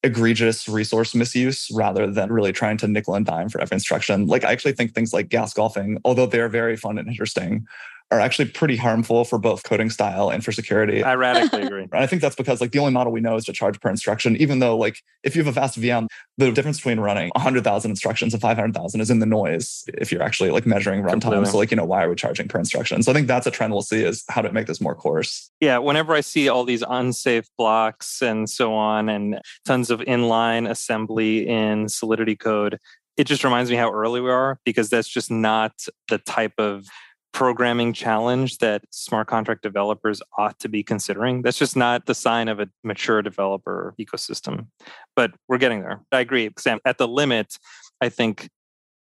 [0.03, 4.27] egregious resource misuse rather than really trying to nickel and dime for every instruction.
[4.27, 7.67] Like I actually think things like gas golfing, although they're very fun and interesting,
[8.11, 11.03] are actually pretty harmful for both coding style and for security.
[11.03, 11.87] I radically agree.
[11.93, 14.37] I think that's because like the only model we know is to charge per instruction,
[14.37, 16.07] even though like if you have a fast VM,
[16.39, 20.51] the difference between running 100,000 instructions and 500,000 is in the noise if you're actually
[20.51, 21.47] like measuring runtime.
[21.47, 23.03] So like, you know, why are we charging per instruction?
[23.03, 25.51] So I think that's a trend we'll see is how to make this more coarse.
[25.61, 25.79] Yeah.
[25.79, 31.47] Whenever I see all these unsafe blocks and so on and tons of inline assembly
[31.47, 32.79] in Solidity code,
[33.19, 35.73] it just reminds me how early we are because that's just not
[36.09, 36.87] the type of
[37.33, 41.43] programming challenge that smart contract developers ought to be considering.
[41.43, 44.67] That's just not the sign of a mature developer ecosystem.
[45.15, 46.01] But we're getting there.
[46.11, 46.81] I agree, Sam.
[46.85, 47.59] At the limit,
[48.01, 48.49] I think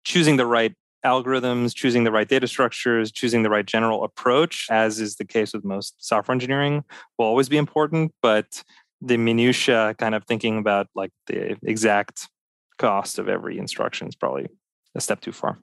[0.04, 5.00] choosing the right algorithms, choosing the right data structures, choosing the right general approach, as
[5.00, 6.84] is the case with most software engineering,
[7.18, 8.12] will always be important.
[8.22, 8.62] But
[9.00, 12.28] the minutia kind of thinking about like the exact
[12.78, 14.48] cost of every instruction is probably
[14.94, 15.58] a step too far.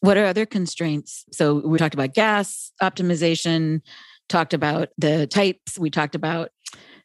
[0.00, 1.24] What are other constraints?
[1.32, 3.82] So we talked about gas optimization,
[4.28, 6.50] talked about the types, we talked about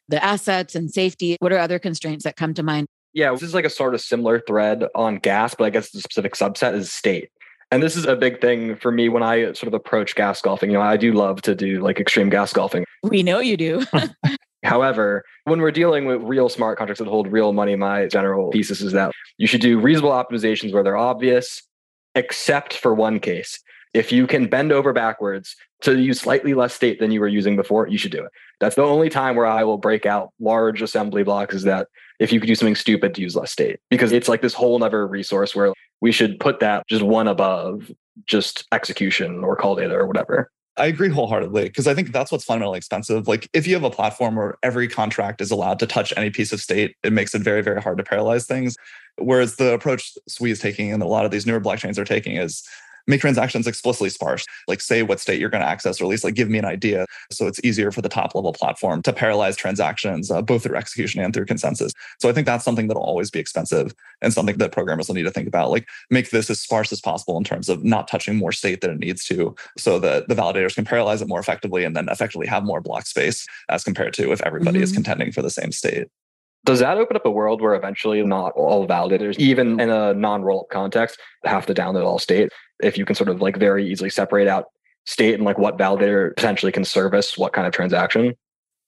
[0.08, 1.36] the assets and safety.
[1.40, 2.86] What are other constraints that come to mind?
[3.12, 6.00] Yeah, this is like a sort of similar thread on gas, but I guess the
[6.00, 7.30] specific subset is state.
[7.70, 10.70] And this is a big thing for me when I sort of approach gas golfing.
[10.70, 12.84] You know, I do love to do like extreme gas golfing.
[13.02, 13.84] We know you do.
[14.64, 18.80] However, when we're dealing with real smart contracts that hold real money, my general thesis
[18.80, 21.62] is that you should do reasonable optimizations where they're obvious,
[22.16, 23.60] except for one case.
[23.94, 27.56] If you can bend over backwards to use slightly less state than you were using
[27.56, 28.30] before, you should do it.
[28.58, 32.32] That's the only time where I will break out large assembly blocks is that if
[32.32, 35.06] you could do something stupid to use less state, because it's like this whole other
[35.06, 37.90] resource where we should put that just one above
[38.24, 40.50] just execution or call data or whatever.
[40.78, 43.26] I agree wholeheartedly because I think that's what's fundamentally expensive.
[43.26, 46.52] Like if you have a platform where every contract is allowed to touch any piece
[46.52, 48.76] of state, it makes it very, very hard to parallelize things.
[49.16, 52.36] Whereas the approach Sui is taking and a lot of these newer blockchains are taking
[52.36, 52.62] is
[53.06, 54.44] make transactions explicitly sparse.
[54.68, 56.64] Like say what state you're going to access, or at least like give me an
[56.64, 57.06] idea.
[57.30, 61.22] So it's easier for the top level platform to parallelize transactions, uh, both through execution
[61.22, 61.92] and through consensus.
[62.20, 65.24] So I think that's something that'll always be expensive and something that programmers will need
[65.24, 65.70] to think about.
[65.70, 68.90] Like make this as sparse as possible in terms of not touching more state than
[68.90, 72.46] it needs to, so that the validators can parallelize it more effectively and then effectively
[72.46, 74.84] have more block space as compared to if everybody mm-hmm.
[74.84, 76.08] is contending for the same state.
[76.66, 80.42] Does that open up a world where eventually not all validators, even in a non
[80.42, 82.52] roll up context, have to download all state?
[82.82, 84.66] If you can sort of like very easily separate out
[85.04, 88.34] state and like what validator potentially can service what kind of transaction?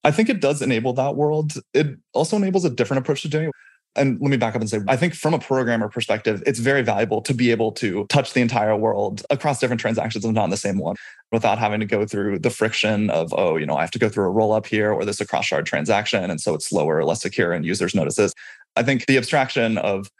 [0.02, 1.52] I think it does enable that world.
[1.72, 3.54] It also enables a different approach to doing it
[3.98, 6.82] and let me back up and say, I think from a programmer perspective, it's very
[6.82, 10.50] valuable to be able to touch the entire world across different transactions and not in
[10.50, 10.96] the same one
[11.32, 14.08] without having to go through the friction of, oh, you know, I have to go
[14.08, 16.30] through a roll up here or this a cross shard transaction.
[16.30, 18.32] And so it's slower, less secure, and users notices.
[18.76, 20.10] I think the abstraction of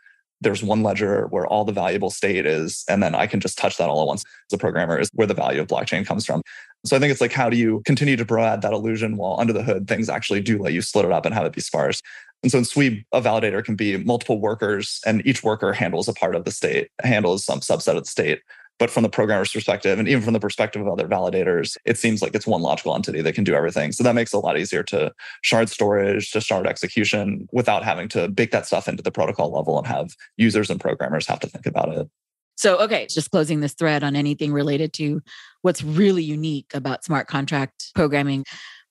[0.41, 3.77] there's one ledger where all the valuable state is, and then I can just touch
[3.79, 6.43] that all at once as a programmer is where the value of blockchain comes from.
[6.85, 9.53] So I think it's like, how do you continue to provide that illusion while under
[9.53, 12.01] the hood, things actually do let you split it up and have it be sparse?
[12.43, 16.13] And so in Sui, a validator can be multiple workers, and each worker handles a
[16.13, 18.43] part of the state, handles some subset of the state.
[18.79, 22.23] But from the programmer's perspective, and even from the perspective of other validators, it seems
[22.23, 23.91] like it's one logical entity that can do everything.
[23.91, 28.09] So that makes it a lot easier to shard storage, to shard execution without having
[28.11, 31.49] to bake that stuff into the protocol level and have users and programmers have to
[31.49, 32.09] think about it.
[32.55, 35.23] So, okay, just closing this thread on anything related to
[35.63, 38.45] what's really unique about smart contract programming.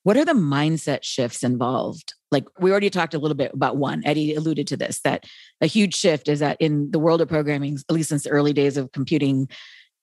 [0.04, 2.14] What are the mindset shifts involved?
[2.32, 4.04] Like we already talked a little bit about one.
[4.06, 5.26] Eddie alluded to this that
[5.62, 8.54] a huge shift is that in the world of programming, at least since the early
[8.54, 9.48] days of computing,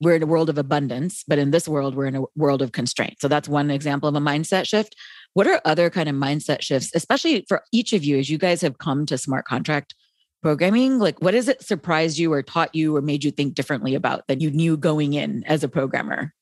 [0.00, 2.72] we're in a world of abundance, but in this world, we're in a world of
[2.72, 3.20] constraint.
[3.20, 4.96] So that's one example of a mindset shift.
[5.34, 8.60] What are other kind of mindset shifts, especially for each of you as you guys
[8.60, 9.94] have come to smart contract
[10.42, 10.98] programming?
[10.98, 14.26] Like, what has it surprised you or taught you or made you think differently about
[14.28, 16.32] that you knew going in as a programmer?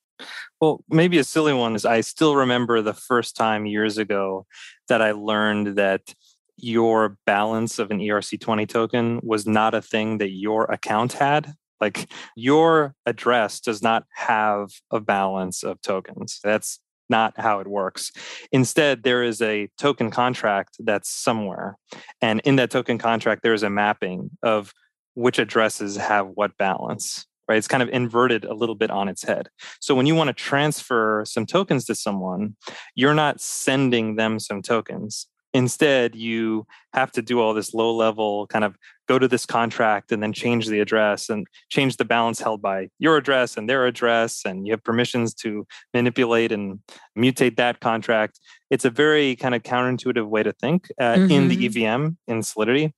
[0.60, 4.46] Well, maybe a silly one is I still remember the first time years ago
[4.88, 6.14] that I learned that
[6.56, 11.54] your balance of an ERC20 token was not a thing that your account had.
[11.80, 16.38] Like your address does not have a balance of tokens.
[16.44, 16.78] That's
[17.10, 18.12] not how it works.
[18.52, 21.76] Instead, there is a token contract that's somewhere.
[22.20, 24.72] And in that token contract, there is a mapping of
[25.14, 27.58] which addresses have what balance right?
[27.58, 29.48] It's kind of inverted a little bit on its head.
[29.80, 32.56] So when you want to transfer some tokens to someone,
[32.94, 35.26] you're not sending them some tokens.
[35.54, 38.74] Instead, you have to do all this low level kind of
[39.06, 42.88] go to this contract and then change the address and change the balance held by
[42.98, 44.42] your address and their address.
[44.46, 46.78] And you have permissions to manipulate and
[47.18, 48.40] mutate that contract.
[48.70, 51.30] It's a very kind of counterintuitive way to think uh, mm-hmm.
[51.30, 52.32] in the EVM mm-hmm.
[52.32, 52.94] in Solidity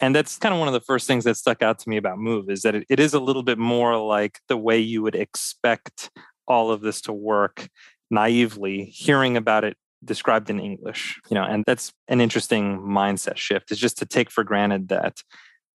[0.00, 2.18] and that's kind of one of the first things that stuck out to me about
[2.18, 5.14] move is that it, it is a little bit more like the way you would
[5.14, 6.10] expect
[6.46, 7.68] all of this to work
[8.10, 13.72] naively hearing about it described in english you know and that's an interesting mindset shift
[13.72, 15.16] is just to take for granted that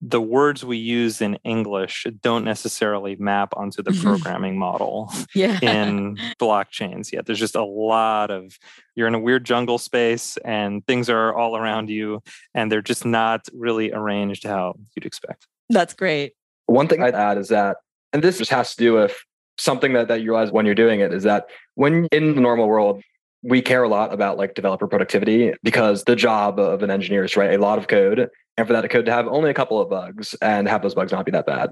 [0.03, 4.03] the words we use in English don't necessarily map onto the mm-hmm.
[4.03, 5.59] programming model yeah.
[5.63, 7.27] in blockchains yet.
[7.27, 8.59] There's just a lot of,
[8.95, 12.23] you're in a weird jungle space and things are all around you
[12.55, 15.47] and they're just not really arranged how you'd expect.
[15.71, 16.35] That's great.
[16.67, 17.79] One thing I'd add is that,
[18.13, 19.17] and this just has to do with
[19.59, 22.69] something that, that you realize when you're doing it, is that when in the normal
[22.69, 23.03] world,
[23.43, 27.33] we care a lot about like developer productivity because the job of an engineer is
[27.33, 29.81] to write a lot of code and for that code to have only a couple
[29.81, 31.71] of bugs and have those bugs not be that bad.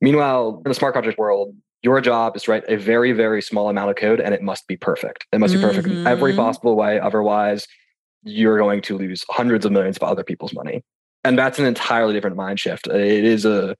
[0.00, 3.68] Meanwhile, in the smart contract world, your job is to write a very, very small
[3.68, 5.26] amount of code and it must be perfect.
[5.32, 5.98] It must be perfect mm-hmm.
[5.98, 6.40] in every mm-hmm.
[6.40, 6.98] possible way.
[7.00, 7.66] Otherwise,
[8.22, 10.82] you're going to lose hundreds of millions of other people's money.
[11.24, 12.86] And that's an entirely different mind shift.
[12.86, 13.76] It is a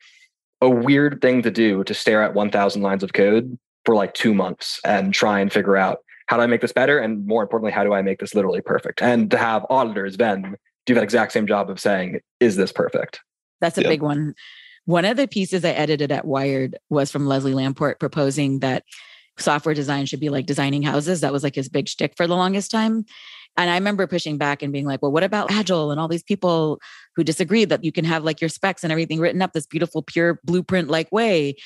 [0.62, 4.32] a weird thing to do to stare at 1000 lines of code for like 2
[4.32, 5.98] months and try and figure out
[6.28, 8.62] how do I make this better and more importantly how do I make this literally
[8.62, 9.02] perfect?
[9.02, 10.57] And to have auditors then
[10.87, 13.20] do that exact same job of saying, is this perfect?
[13.61, 14.34] That's a big one.
[14.84, 18.84] One of the pieces I edited at Wired was from Leslie Lamport proposing that
[19.39, 21.20] software design should be like designing houses.
[21.20, 23.05] That was like his big shtick for the longest time.
[23.57, 26.22] And I remember pushing back and being like, well, what about Agile and all these
[26.22, 26.78] people
[27.16, 30.03] who disagreed that you can have like your specs and everything written up this beautiful,
[30.03, 31.57] pure blueprint like way?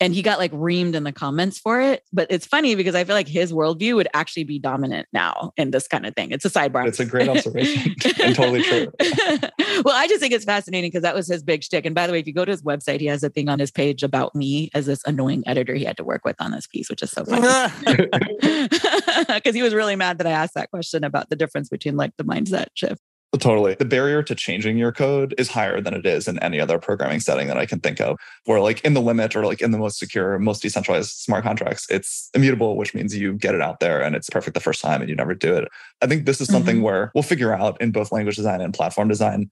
[0.00, 2.02] And he got like reamed in the comments for it.
[2.12, 5.70] But it's funny because I feel like his worldview would actually be dominant now in
[5.70, 6.30] this kind of thing.
[6.32, 6.86] It's a sidebar.
[6.86, 8.92] It's a great observation and totally true.
[9.84, 11.86] well, I just think it's fascinating because that was his big shtick.
[11.86, 13.58] And by the way, if you go to his website, he has a thing on
[13.58, 16.66] his page about me as this annoying editor he had to work with on this
[16.66, 17.24] piece, which is so
[17.84, 18.08] funny.
[19.28, 22.12] Because he was really mad that I asked that question about the difference between like
[22.16, 23.00] the mindset shift.
[23.38, 23.74] Totally.
[23.74, 27.18] The barrier to changing your code is higher than it is in any other programming
[27.18, 28.18] setting that I can think of.
[28.44, 31.86] Where, like, in the limit or like in the most secure, most decentralized smart contracts,
[31.88, 35.00] it's immutable, which means you get it out there and it's perfect the first time
[35.00, 35.68] and you never do it.
[36.02, 36.84] I think this is something mm-hmm.
[36.84, 39.50] where we'll figure out in both language design and platform design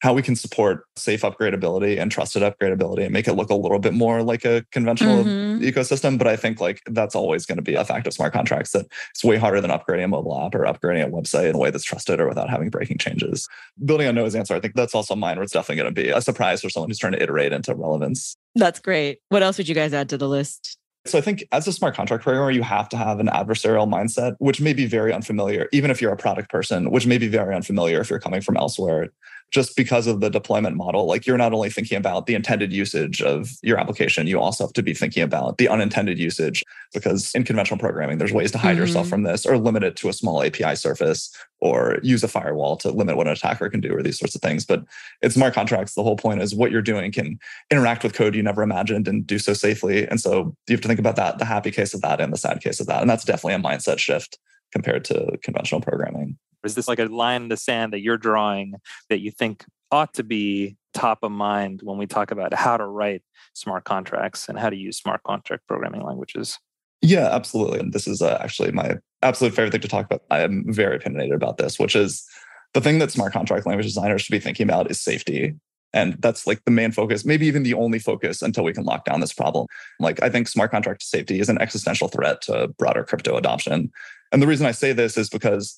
[0.00, 3.78] how we can support safe upgradability and trusted upgradability and make it look a little
[3.78, 5.62] bit more like a conventional mm-hmm.
[5.64, 6.18] ecosystem.
[6.18, 8.86] But I think like that's always going to be a fact of smart contracts that
[9.10, 11.70] it's way harder than upgrading a mobile app or upgrading a website in a way
[11.70, 13.48] that's trusted or without having breaking changes.
[13.84, 16.10] Building on Noah's answer, I think that's also mine where it's definitely going to be
[16.10, 18.36] a surprise for someone who's trying to iterate into relevance.
[18.54, 19.20] That's great.
[19.30, 20.78] What else would you guys add to the list?
[21.08, 24.36] So I think as a smart contract programmer, you have to have an adversarial mindset,
[24.38, 27.54] which may be very unfamiliar, even if you're a product person, which may be very
[27.54, 29.10] unfamiliar if you're coming from elsewhere
[29.52, 31.06] just because of the deployment model.
[31.06, 34.72] Like you're not only thinking about the intended usage of your application, you also have
[34.72, 38.72] to be thinking about the unintended usage because in conventional programming, there's ways to hide
[38.72, 38.80] mm-hmm.
[38.80, 42.76] yourself from this or limit it to a small API surface or use a firewall
[42.76, 44.66] to limit what an attacker can do or these sorts of things.
[44.66, 44.84] But
[45.22, 45.94] it's smart contracts.
[45.94, 47.38] The whole point is what you're doing can
[47.70, 50.06] interact with code you never imagined and do so safely.
[50.06, 52.38] And so you have to think about that, the happy case of that and the
[52.38, 53.00] sad case of that.
[53.00, 54.38] And that's definitely a mindset shift
[54.72, 56.36] compared to conventional programming.
[56.64, 58.74] Is this like a line in the sand that you're drawing
[59.08, 62.86] that you think ought to be top of mind when we talk about how to
[62.86, 63.22] write
[63.54, 66.58] smart contracts and how to use smart contract programming languages?
[67.02, 67.80] Yeah, absolutely.
[67.80, 68.96] And this is uh, actually my
[69.26, 70.22] absolute favorite thing to talk about.
[70.30, 72.26] I am very opinionated about this, which is
[72.74, 75.54] the thing that smart contract language designers should be thinking about is safety.
[75.92, 79.04] And that's like the main focus, maybe even the only focus until we can lock
[79.04, 79.66] down this problem.
[79.98, 83.90] Like, I think smart contract safety is an existential threat to broader crypto adoption.
[84.30, 85.76] And the reason I say this is because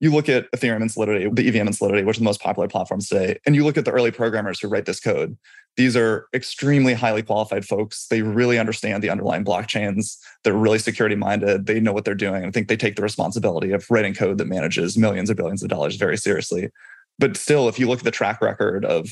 [0.00, 2.68] you look at Ethereum and Solidity, the EVM and Solidity, which are the most popular
[2.68, 5.36] platforms today, and you look at the early programmers who write this code.
[5.76, 8.06] These are extremely highly qualified folks.
[8.08, 10.16] They really understand the underlying blockchains.
[10.44, 11.66] They're really security minded.
[11.66, 12.44] They know what they're doing.
[12.44, 15.68] I think they take the responsibility of writing code that manages millions or billions of
[15.68, 16.70] dollars very seriously.
[17.18, 19.10] But still, if you look at the track record of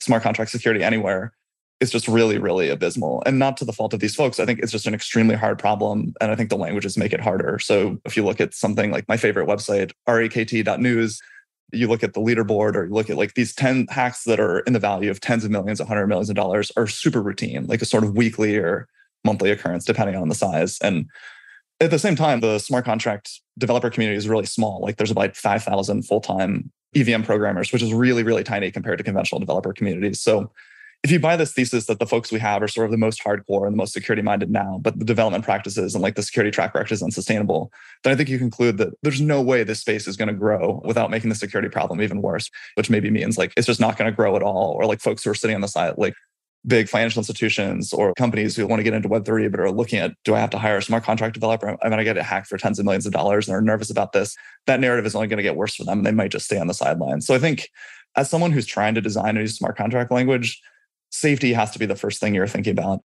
[0.00, 1.32] smart contract security anywhere,
[1.80, 3.22] it's just really, really abysmal.
[3.26, 4.38] And not to the fault of these folks.
[4.38, 6.14] I think it's just an extremely hard problem.
[6.20, 7.58] And I think the languages make it harder.
[7.58, 11.20] So if you look at something like my favorite website, rekt.news,
[11.72, 14.60] you look at the leaderboard or you look at like these 10 hacks that are
[14.60, 17.82] in the value of tens of millions, 100 millions of dollars are super routine, like
[17.82, 18.88] a sort of weekly or
[19.24, 20.78] monthly occurrence, depending on the size.
[20.82, 21.06] And
[21.80, 24.80] at the same time, the smart contract developer community is really small.
[24.80, 29.04] Like there's about 5,000 full time EVM programmers, which is really, really tiny compared to
[29.04, 30.20] conventional developer communities.
[30.20, 30.52] So
[31.02, 33.22] if you buy this thesis that the folks we have are sort of the most
[33.22, 36.52] hardcore and the most security minded now, but the development practices and like the security
[36.52, 37.72] track record is unsustainable,
[38.04, 40.80] then I think you conclude that there's no way this space is going to grow
[40.84, 44.10] without making the security problem even worse, which maybe means like it's just not going
[44.10, 44.76] to grow at all.
[44.78, 46.14] Or like folks who are sitting on the side, like
[46.64, 50.12] big financial institutions or companies who want to get into Web3 but are looking at
[50.22, 51.68] do I have to hire a smart contract developer?
[51.68, 53.90] I'm going to get it hacked for tens of millions of dollars and are nervous
[53.90, 54.36] about this.
[54.66, 55.98] That narrative is only going to get worse for them.
[55.98, 57.26] And They might just stay on the sidelines.
[57.26, 57.68] So I think
[58.14, 60.62] as someone who's trying to design a new smart contract language,
[61.12, 63.00] safety has to be the first thing you're thinking about.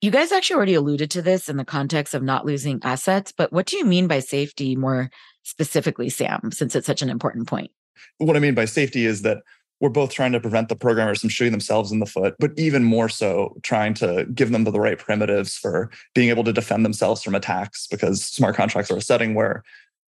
[0.00, 3.52] You guys actually already alluded to this in the context of not losing assets, but
[3.52, 5.10] what do you mean by safety more
[5.42, 7.70] specifically, Sam, since it's such an important point?
[8.16, 9.42] What I mean by safety is that
[9.80, 12.84] we're both trying to prevent the programmers from shooting themselves in the foot, but even
[12.84, 17.22] more so, trying to give them the right primitives for being able to defend themselves
[17.22, 19.64] from attacks because smart contracts are a setting where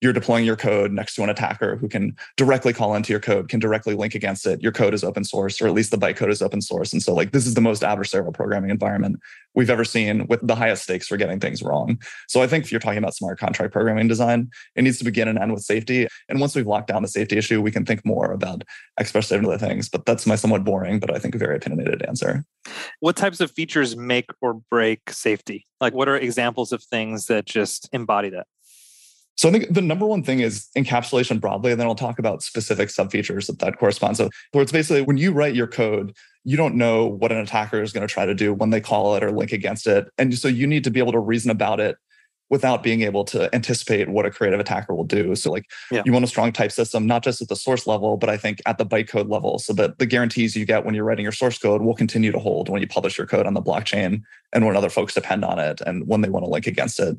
[0.01, 3.49] you're deploying your code next to an attacker who can directly call into your code,
[3.49, 4.61] can directly link against it.
[4.61, 6.93] Your code is open source, or at least the bytecode is open source.
[6.93, 9.19] And so, like, this is the most adversarial programming environment
[9.55, 11.99] we've ever seen with the highest stakes for getting things wrong.
[12.27, 15.27] So, I think if you're talking about smart contract programming design, it needs to begin
[15.27, 16.07] and end with safety.
[16.29, 18.63] And once we've locked down the safety issue, we can think more about
[18.99, 19.89] expressive other things.
[19.89, 22.45] But that's my somewhat boring, but I think very opinionated answer.
[22.99, 25.65] What types of features make or break safety?
[25.79, 28.47] Like, what are examples of things that just embody that?
[29.37, 32.41] So I think the number one thing is encapsulation broadly, and then I'll talk about
[32.41, 34.29] specific subfeatures that that corresponds to.
[34.51, 37.93] Where it's basically when you write your code, you don't know what an attacker is
[37.93, 40.47] going to try to do when they call it or link against it, and so
[40.47, 41.97] you need to be able to reason about it
[42.49, 45.35] without being able to anticipate what a creative attacker will do.
[45.35, 46.01] So, like, yeah.
[46.05, 48.61] you want a strong type system, not just at the source level, but I think
[48.65, 51.57] at the bytecode level, so that the guarantees you get when you're writing your source
[51.59, 54.23] code will continue to hold when you publish your code on the blockchain
[54.53, 57.17] and when other folks depend on it and when they want to link against it.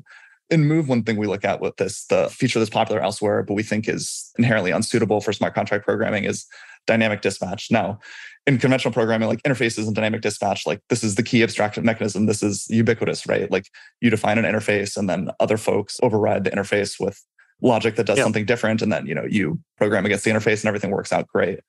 [0.49, 3.53] In Move, one thing we look at with this, the feature that's popular elsewhere, but
[3.53, 6.45] we think is inherently unsuitable for smart contract programming is
[6.87, 7.69] dynamic dispatch.
[7.69, 7.99] Now,
[8.47, 12.25] in conventional programming, like interfaces and dynamic dispatch, like this is the key abstraction mechanism.
[12.25, 13.51] This is ubiquitous, right?
[13.51, 13.67] Like
[14.01, 17.23] you define an interface and then other folks override the interface with
[17.61, 18.25] logic that does yep.
[18.25, 18.81] something different.
[18.81, 21.59] And then, you know, you program against the interface and everything works out great.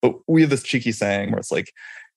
[0.00, 1.72] But we have this cheeky saying where it's like,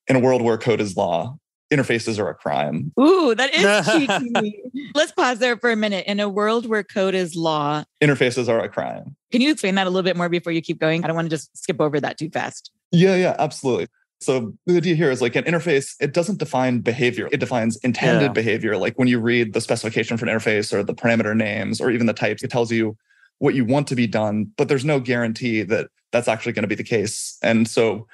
[0.08, 1.38] in a world where code is law,
[1.72, 2.92] interfaces are a crime.
[3.00, 3.86] Ooh, that is
[4.34, 4.62] cheeky.
[4.94, 6.06] Let's pause there for a minute.
[6.06, 9.16] In a world where code is law, interfaces are a crime.
[9.32, 11.04] Can you explain that a little bit more before you keep going?
[11.04, 12.72] I don't want to just skip over that too fast.
[12.92, 13.88] Yeah, yeah, absolutely.
[14.20, 17.28] So the idea here is like an interface, it doesn't define behavior.
[17.32, 18.34] It defines intended yeah.
[18.34, 18.78] behavior.
[18.78, 22.06] Like when you read the specification for an interface or the parameter names or even
[22.06, 22.96] the types, it tells you
[23.40, 26.68] what you want to be done, but there's no guarantee that that's actually going to
[26.68, 27.40] be the case.
[27.42, 28.08] And so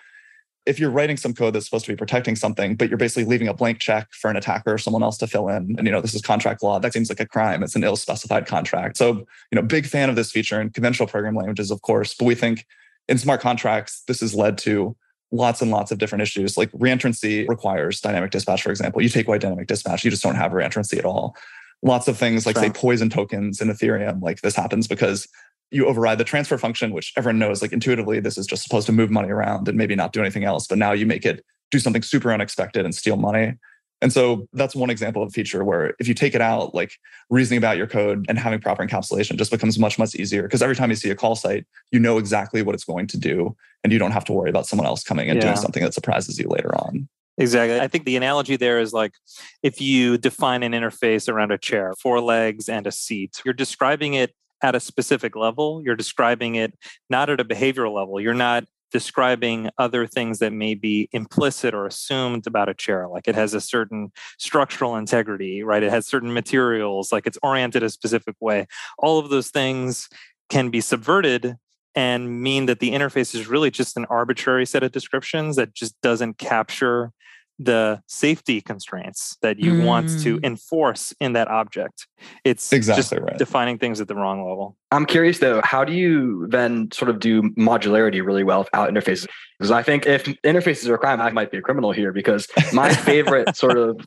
[0.68, 3.47] if you're writing some code that's supposed to be protecting something, but you're basically leaving
[3.47, 6.01] a blank check for an attacker or someone else to fill in, and you know,
[6.01, 7.63] this is contract law, that seems like a crime.
[7.63, 8.97] It's an ill-specified contract.
[8.97, 12.26] So, you know, big fan of this feature in conventional programming languages, of course, but
[12.26, 12.65] we think
[13.07, 14.95] in smart contracts, this has led to
[15.32, 16.57] lots and lots of different issues.
[16.57, 19.01] Like reentrancy requires dynamic dispatch, for example.
[19.01, 21.36] You take away dynamic dispatch, you just don't have reentrancy at all.
[21.84, 22.63] Lots of things like, sure.
[22.63, 25.28] say, poison tokens in Ethereum, like this happens because
[25.72, 28.93] you override the transfer function, which everyone knows, like intuitively, this is just supposed to
[28.93, 30.68] move money around and maybe not do anything else.
[30.68, 33.55] But now you make it do something super unexpected and steal money.
[34.01, 36.91] And so that's one example of a feature where if you take it out, like
[37.30, 40.43] reasoning about your code and having proper encapsulation just becomes much, much easier.
[40.43, 43.18] Because every time you see a call site, you know exactly what it's going to
[43.18, 43.55] do.
[43.84, 45.45] And you don't have to worry about someone else coming and yeah.
[45.45, 47.09] doing something that surprises you later on.
[47.39, 47.80] Exactly.
[47.80, 49.13] I think the analogy there is like
[49.61, 54.15] if you define an interface around a chair, four legs and a seat, you're describing
[54.15, 55.82] it at a specific level.
[55.84, 56.74] You're describing it
[57.10, 58.20] not at a behavioral level.
[58.20, 63.28] You're not describing other things that may be implicit or assumed about a chair like
[63.28, 67.89] it has a certain structural integrity right it has certain materials like it's oriented a
[67.89, 68.66] specific way
[68.97, 70.08] all of those things
[70.49, 71.58] can be subverted
[71.95, 75.99] and mean that the interface is really just an arbitrary set of descriptions that just
[76.01, 77.12] doesn't capture
[77.60, 79.86] the safety constraints that you mm.
[79.86, 80.45] want to mm.
[80.45, 82.08] enforce in that object.
[82.43, 83.38] It's exactly just right.
[83.38, 84.76] defining things at the wrong level.
[84.91, 89.28] I'm curious though, how do you then sort of do modularity really well without interfaces?
[89.58, 92.47] Because I think if interfaces are a crime, I might be a criminal here because
[92.74, 94.05] my favorite sort of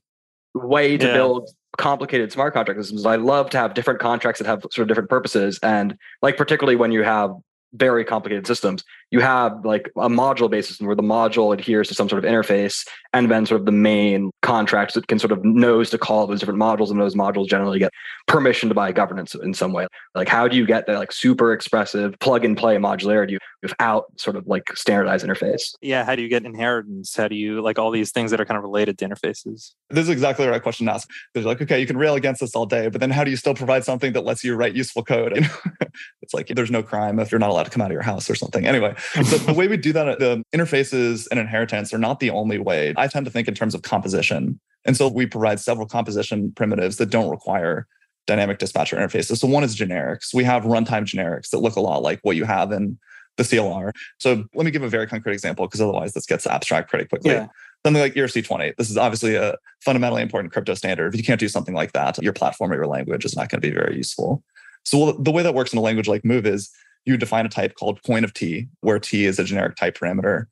[0.54, 1.12] way to yeah.
[1.14, 3.06] build complicated smart contract systems.
[3.06, 5.58] I love to have different contracts that have sort of different purposes.
[5.62, 7.32] And like particularly when you have
[7.72, 11.94] very complicated systems you have like a module based system where the module adheres to
[11.94, 15.44] some sort of interface and then sort of the main contracts that can sort of
[15.44, 17.90] knows to call those different modules and those modules generally get
[18.28, 19.86] permission to by governance in some way.
[20.14, 24.36] Like how do you get that like super expressive plug and play modularity without sort
[24.36, 25.74] of like standardized interface?
[25.82, 27.14] Yeah how do you get inheritance?
[27.16, 29.72] How do you like all these things that are kind of related to interfaces?
[29.90, 31.08] This is exactly the right question to ask.
[31.34, 33.36] They're like okay you can rail against this all day but then how do you
[33.36, 35.32] still provide something that lets you write useful code?
[35.36, 35.50] And
[36.22, 38.30] it's like there's no crime if you're not allowed to come out of your house
[38.30, 38.66] or something.
[38.66, 38.94] Anyway
[39.24, 42.94] so the way we do that the interfaces and inheritance are not the only way
[42.96, 46.96] i tend to think in terms of composition and so we provide several composition primitives
[46.96, 47.86] that don't require
[48.26, 52.02] dynamic dispatcher interfaces so one is generics we have runtime generics that look a lot
[52.02, 52.98] like what you have in
[53.40, 53.92] the CLR.
[54.18, 57.32] So let me give a very concrete example because otherwise this gets abstract pretty quickly.
[57.32, 57.46] Yeah.
[57.84, 58.76] Something like ERC20.
[58.76, 61.14] This is obviously a fundamentally important crypto standard.
[61.14, 63.60] If you can't do something like that, your platform or your language is not going
[63.60, 64.44] to be very useful.
[64.84, 66.70] So the way that works in a language like Move is
[67.04, 70.46] you define a type called coin of T, where T is a generic type parameter.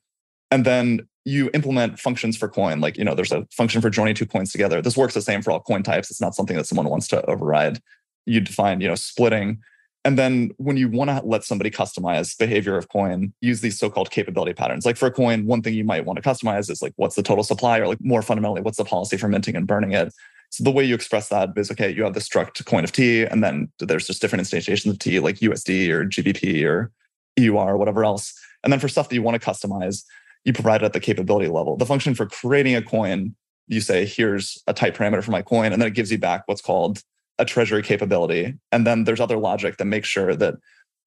[0.51, 2.79] And then you implement functions for coin.
[2.79, 4.81] Like, you know, there's a function for joining two coins together.
[4.81, 6.09] This works the same for all coin types.
[6.09, 7.79] It's not something that someone wants to override.
[8.25, 9.59] You define, you know, splitting
[10.05, 14.11] and then when you want to let somebody customize behavior of coin, use these so-called
[14.11, 14.85] capability patterns.
[14.85, 17.23] Like for a coin, one thing you might want to customize is like what's the
[17.23, 20.13] total supply, or like more fundamentally, what's the policy for minting and burning it.
[20.49, 23.23] So the way you express that is okay, you have the struct coin of T,
[23.23, 26.91] and then there's just different instantiations of T, like USD or GBP or
[27.37, 28.33] EUR or whatever else.
[28.63, 30.03] And then for stuff that you want to customize,
[30.45, 31.77] you provide it at the capability level.
[31.77, 33.35] The function for creating a coin,
[33.67, 36.43] you say, here's a type parameter for my coin, and then it gives you back
[36.47, 37.03] what's called
[37.37, 38.55] a treasury capability.
[38.71, 40.55] And then there's other logic that makes sure that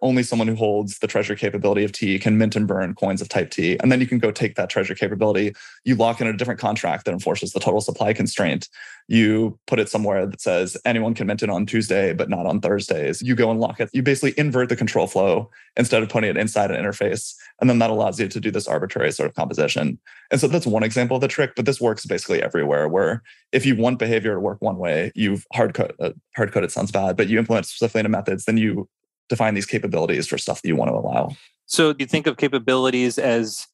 [0.02, 3.28] only someone who holds the treasury capability of T can mint and burn coins of
[3.28, 3.78] type T.
[3.80, 7.04] And then you can go take that treasury capability, you lock in a different contract
[7.04, 8.68] that enforces the total supply constraint.
[9.08, 12.60] You put it somewhere that says anyone can mint it on Tuesday, but not on
[12.60, 13.22] Thursdays.
[13.22, 13.90] You go and lock it.
[13.92, 17.34] You basically invert the control flow instead of putting it inside an interface.
[17.60, 19.98] And then that allows you to do this arbitrary sort of composition.
[20.30, 23.22] And so that's one example of the trick, but this works basically everywhere where
[23.52, 26.72] if you want behavior to work one way, you've hard code, uh, hard code, it
[26.72, 28.88] sounds bad, but you implement specifically into methods, then you
[29.32, 31.30] define these capabilities for stuff that you want to allow.
[31.66, 33.66] So you think of capabilities as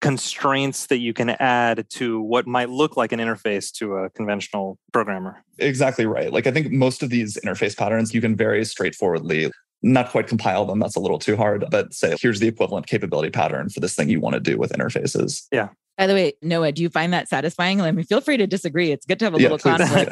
[0.00, 4.78] constraints that you can add to what might look like an interface to a conventional
[4.92, 5.44] programmer.
[5.58, 6.32] Exactly right.
[6.32, 9.50] Like I think most of these interface patterns you can very straightforwardly
[9.82, 10.78] not quite compile them.
[10.78, 14.08] That's a little too hard, but say, here's the equivalent capability pattern for this thing
[14.08, 15.42] you want to do with interfaces.
[15.52, 15.68] Yeah.
[16.02, 17.80] By the way, Noah, do you find that satisfying?
[17.80, 18.90] I mean, feel free to disagree.
[18.90, 20.10] It's good to have a yeah, little conflict.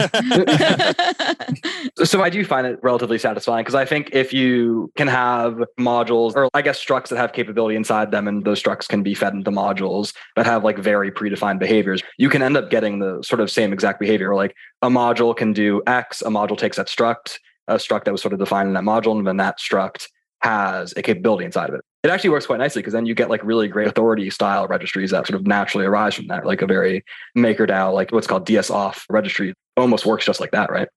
[2.07, 6.36] so I do find it relatively satisfying because I think if you can have modules
[6.36, 9.34] or I guess structs that have capability inside them and those structs can be fed
[9.34, 13.41] into modules that have like very predefined behaviors, you can end up getting the sort
[13.41, 14.32] of same exact behavior.
[14.32, 18.22] Like a module can do X, a module takes that struct, a struct that was
[18.22, 20.07] sort of defined in that module, and then that struct
[20.43, 21.84] has a capability inside of it.
[22.03, 25.11] It actually works quite nicely because then you get like really great authority style registries
[25.11, 27.05] that sort of naturally arise from that, like a very
[27.37, 30.89] MakerDAO, like what's called DS-Auth registry almost works just like that, right?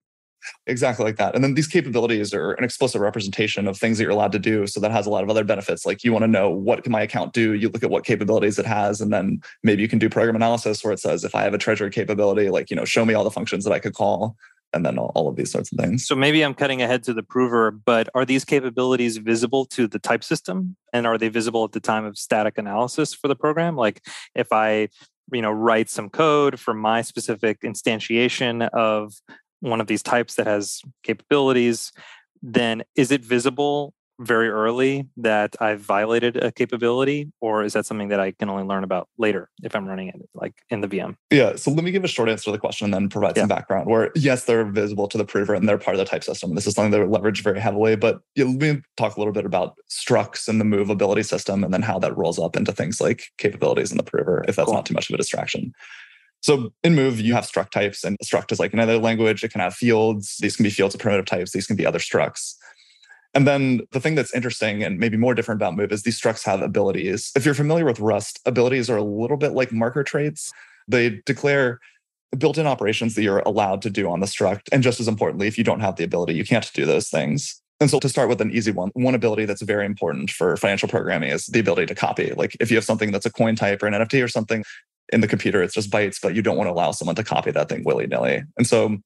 [0.68, 1.36] Exactly like that.
[1.36, 4.68] And then these capabilities are an explicit representation of things that you're allowed to do.
[4.68, 5.86] So that has a lot of other benefits.
[5.86, 7.54] Like you want to know what can my account do?
[7.54, 10.84] You look at what capabilities it has, and then maybe you can do program analysis
[10.84, 13.24] where it says if I have a treasury capability, like you know, show me all
[13.24, 14.38] the functions that I could call
[14.74, 16.05] and then all, all of these sorts of things.
[16.05, 19.99] So maybe I'm cutting ahead to the prover, but are these capabilities visible to the
[19.99, 20.76] type system?
[20.91, 23.76] And are they visible at the time of static analysis for the program?
[23.76, 24.01] Like
[24.36, 24.89] if I,
[25.32, 29.13] you know, write some code for my specific instantiation of
[29.59, 31.91] one of these types that has capabilities,
[32.41, 38.09] then is it visible very early that I've violated a capability, or is that something
[38.09, 41.16] that I can only learn about later if I'm running it like in the VM?
[41.32, 41.55] Yeah.
[41.55, 43.43] So let me give a short answer to the question and then provide yeah.
[43.43, 43.89] some background.
[43.89, 46.55] Where yes, they're visible to the prover and they're part of the type system.
[46.55, 47.95] This is something that we leverage very heavily.
[47.95, 51.74] But yeah, let me talk a little bit about structs and the movability system and
[51.74, 54.76] then how that rolls up into things like capabilities in the prover, if that's cool.
[54.76, 55.74] not too much of a distraction.
[56.43, 59.45] So in Move, you have struct types, and struct is like another language.
[59.45, 60.36] It can have fields.
[60.41, 61.53] These can be fields of primitive types.
[61.53, 62.55] These can be other structs.
[63.34, 66.45] And then the thing that's interesting and maybe more different about Move is these structs
[66.45, 67.31] have abilities.
[67.36, 70.51] If you're familiar with Rust, abilities are a little bit like marker traits.
[70.88, 71.79] They declare
[72.38, 74.63] built-in operations that you're allowed to do on the struct.
[74.71, 77.59] And just as importantly, if you don't have the ability, you can't do those things.
[77.79, 80.88] And so to start with an easy one, one ability that's very important for financial
[80.88, 82.31] programming is the ability to copy.
[82.34, 84.63] Like if you have something that's a coin type or an NFT or something
[85.11, 87.51] in the computer, it's just bytes, but you don't want to allow someone to copy
[87.51, 88.43] that thing willy-nilly.
[88.57, 88.97] And so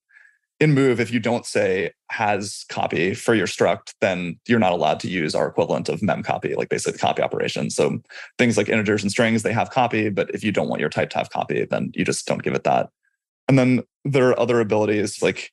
[0.60, 4.99] in move if you don't say has copy for your struct then you're not allowed
[4.99, 7.70] to use our equivalent of mem copy like basically the copy operation.
[7.70, 7.99] So
[8.38, 11.10] things like integers and strings they have copy but if you don't want your type
[11.12, 12.89] to have copy then you just don't give it that.
[13.47, 15.51] And then there are other abilities like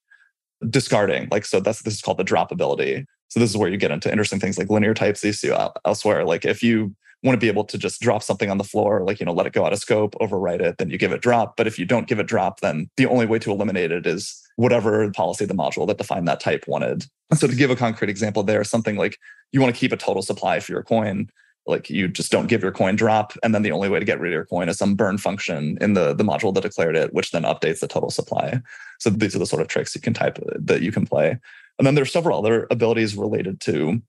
[0.68, 3.04] discarding like so that's this is called the drop ability.
[3.28, 5.52] So this is where you get into interesting things like linear types you see
[5.84, 6.24] elsewhere.
[6.24, 6.94] Like if you
[7.24, 9.46] want to be able to just drop something on the floor, like, you know, let
[9.46, 11.56] it go out of scope, overwrite it, then you give it drop.
[11.56, 14.43] But if you don't give it drop, then the only way to eliminate it is
[14.56, 17.04] whatever policy the module that defined that type wanted.
[17.34, 19.18] So to give a concrete example there, something like
[19.52, 21.28] you want to keep a total supply for your coin,
[21.66, 23.32] like you just don't give your coin drop.
[23.42, 25.78] And then the only way to get rid of your coin is some burn function
[25.80, 28.60] in the, the module that declared it, which then updates the total supply.
[29.00, 31.38] So these are the sort of tricks you can type uh, that you can play.
[31.78, 34.00] And then there's several other abilities related to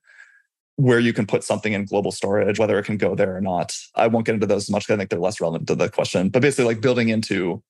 [0.77, 3.75] where you can put something in global storage, whether it can go there or not.
[3.95, 5.89] I won't get into those as much because I think they're less relevant to the
[5.89, 6.29] question.
[6.29, 7.63] But basically, like building into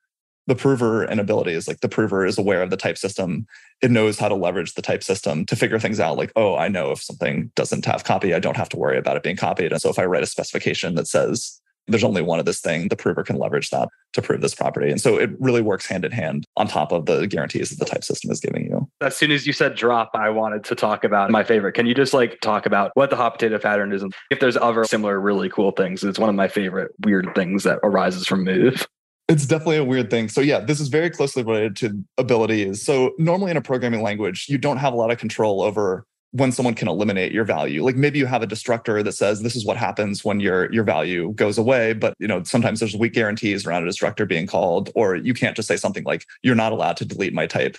[0.48, 3.48] the prover and abilities, like the prover is aware of the type system.
[3.82, 6.18] It knows how to leverage the type system to figure things out.
[6.18, 9.18] Like, oh, I know if something doesn't have copy, I don't have to worry about
[9.18, 9.72] it being copied.
[9.72, 12.88] And so if I write a specification that says there's only one of this thing,
[12.88, 14.90] the prover can leverage that to prove this property.
[14.90, 17.86] And so it really works hand in hand on top of the guarantees that the
[17.86, 18.90] type system is giving you.
[19.02, 21.74] As soon as you said drop, I wanted to talk about my favorite.
[21.74, 24.58] Can you just like talk about what the hot potato pattern is and if there's
[24.58, 26.04] other similar really cool things?
[26.04, 28.88] It's one of my favorite weird things that arises from Move.
[29.28, 30.30] It's definitely a weird thing.
[30.30, 32.84] So yeah, this is very closely related to abilities.
[32.84, 36.06] So normally in a programming language, you don't have a lot of control over
[36.36, 39.56] when someone can eliminate your value like maybe you have a destructor that says this
[39.56, 43.14] is what happens when your your value goes away but you know sometimes there's weak
[43.14, 46.74] guarantees around a destructor being called or you can't just say something like you're not
[46.74, 47.78] allowed to delete my type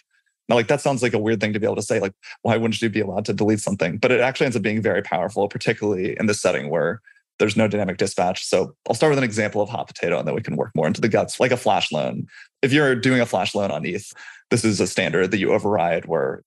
[0.49, 2.57] now like that sounds like a weird thing to be able to say like why
[2.57, 5.49] wouldn't you be allowed to delete something but it actually ends up being very powerful
[5.49, 7.03] particularly in this setting where
[7.39, 10.35] there's no dynamic dispatch so i'll start with an example of hot potato and then
[10.35, 12.27] we can work more into the guts like a flash loan
[12.63, 14.13] if you're doing a flash loan on eth
[14.51, 16.43] this is a standard that you override where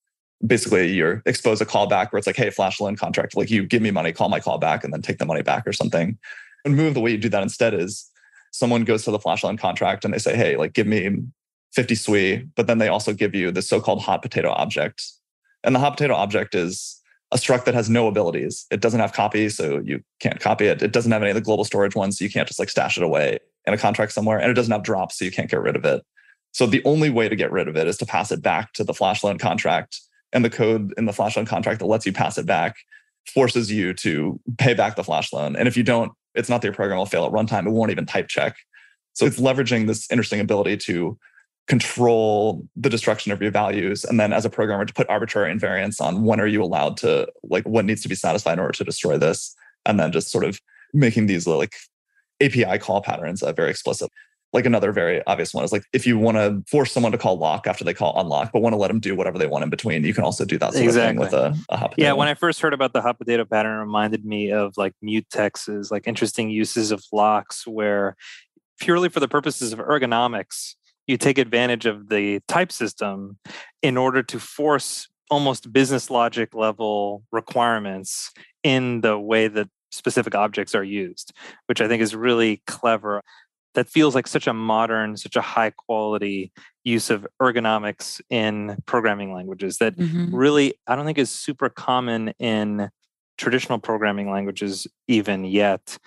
[0.45, 3.81] basically you expose a callback where it's like, hey, flash loan contract, like you give
[3.81, 6.17] me money, call my call back, and then take the money back or something.
[6.65, 8.09] And move the way you do that instead is
[8.51, 11.23] someone goes to the flash loan contract and they say, hey, like give me
[11.73, 15.03] 50 Sui, but then they also give you the so-called hot potato object.
[15.63, 16.98] And the hot potato object is
[17.31, 18.65] a struct that has no abilities.
[18.71, 20.81] It doesn't have copy, so you can't copy it.
[20.81, 22.97] It doesn't have any of the global storage ones, so you can't just like stash
[22.97, 24.39] it away in a contract somewhere.
[24.39, 26.03] And it doesn't have drops, so you can't get rid of it.
[26.51, 28.83] So the only way to get rid of it is to pass it back to
[28.83, 29.99] the flash loan contract.
[30.33, 32.75] And the code in the flash loan contract that lets you pass it back
[33.33, 35.55] forces you to pay back the flash loan.
[35.55, 37.65] And if you don't, it's not that your program will fail at runtime.
[37.65, 38.55] It won't even type check.
[39.13, 41.17] So it's leveraging this interesting ability to
[41.69, 46.01] control the destruction of your values and then as a programmer to put arbitrary invariants
[46.01, 48.83] on when are you allowed to like what needs to be satisfied in order to
[48.83, 49.55] destroy this
[49.85, 50.59] and then just sort of
[50.95, 51.75] making these like
[52.41, 54.09] api call patterns uh, very explicit
[54.51, 57.37] like another very obvious one is like if you want to force someone to call
[57.37, 59.69] lock after they call unlock but want to let them do whatever they want in
[59.69, 61.23] between you can also do that sort exactly.
[61.23, 62.07] of thing with a, a hot potato.
[62.07, 64.93] yeah when i first heard about the hot potato pattern it reminded me of like
[65.03, 68.15] mutexes like interesting uses of locks where
[68.79, 70.73] purely for the purposes of ergonomics
[71.09, 73.39] you take advantage of the type system
[73.81, 78.31] in order to force almost business logic level requirements
[78.63, 81.33] in the way that specific objects are used,
[81.65, 83.23] which I think is really clever.
[83.73, 86.51] That feels like such a modern, such a high quality
[86.83, 90.35] use of ergonomics in programming languages that mm-hmm.
[90.35, 92.89] really, I don't think is super common in
[93.39, 95.97] traditional programming languages even yet,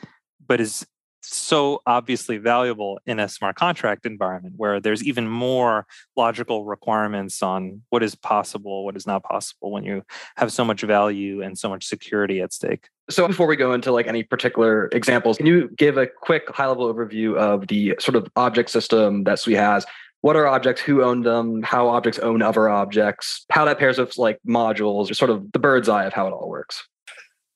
[0.47, 0.87] but is
[1.23, 7.83] so obviously valuable in a smart contract environment where there's even more logical requirements on
[7.91, 10.03] what is possible, what is not possible when you
[10.37, 12.89] have so much value and so much security at stake.
[13.09, 16.67] So before we go into like any particular examples, can you give a quick high
[16.67, 19.87] level overview of the sort of object system that Sui has?
[20.23, 20.81] What are objects?
[20.83, 21.63] Who own them?
[21.63, 23.45] How objects own other objects?
[23.51, 26.33] How that pairs with like modules, or sort of the bird's eye of how it
[26.33, 26.87] all works.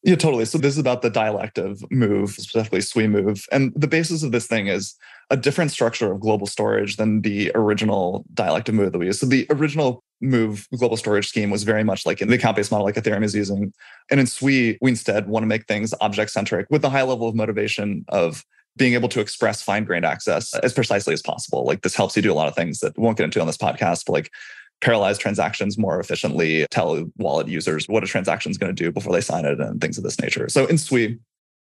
[0.07, 0.45] Yeah, totally.
[0.45, 3.45] So this is about the dialect of move, specifically Sui move.
[3.51, 4.95] And the basis of this thing is
[5.31, 9.19] a different structure of global storage than the original dialect of move that we use.
[9.19, 12.87] So the original move global storage scheme was very much like in the account-based model
[12.87, 13.73] like Ethereum is using.
[14.09, 17.35] And in Sui, we instead want to make things object-centric with a high level of
[17.35, 18.45] motivation of
[18.77, 21.65] being able to express fine-grained access as precisely as possible.
[21.65, 23.57] Like this helps you do a lot of things that won't get into on this
[23.57, 24.31] podcast, but like
[24.83, 29.13] parallelize transactions more efficiently, tell wallet users what a transaction is going to do before
[29.13, 30.49] they sign it, and things of this nature.
[30.49, 31.19] So in Sui,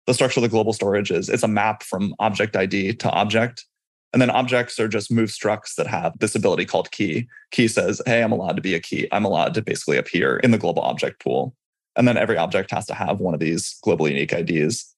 [0.06, 3.66] the structure of the global storage is it's a map from object ID to object.
[4.12, 7.26] And then objects are just move structs that have this ability called key.
[7.50, 9.08] Key says, hey, I'm allowed to be a key.
[9.10, 11.54] I'm allowed to basically appear in the global object pool.
[11.96, 14.93] And then every object has to have one of these globally unique IDs.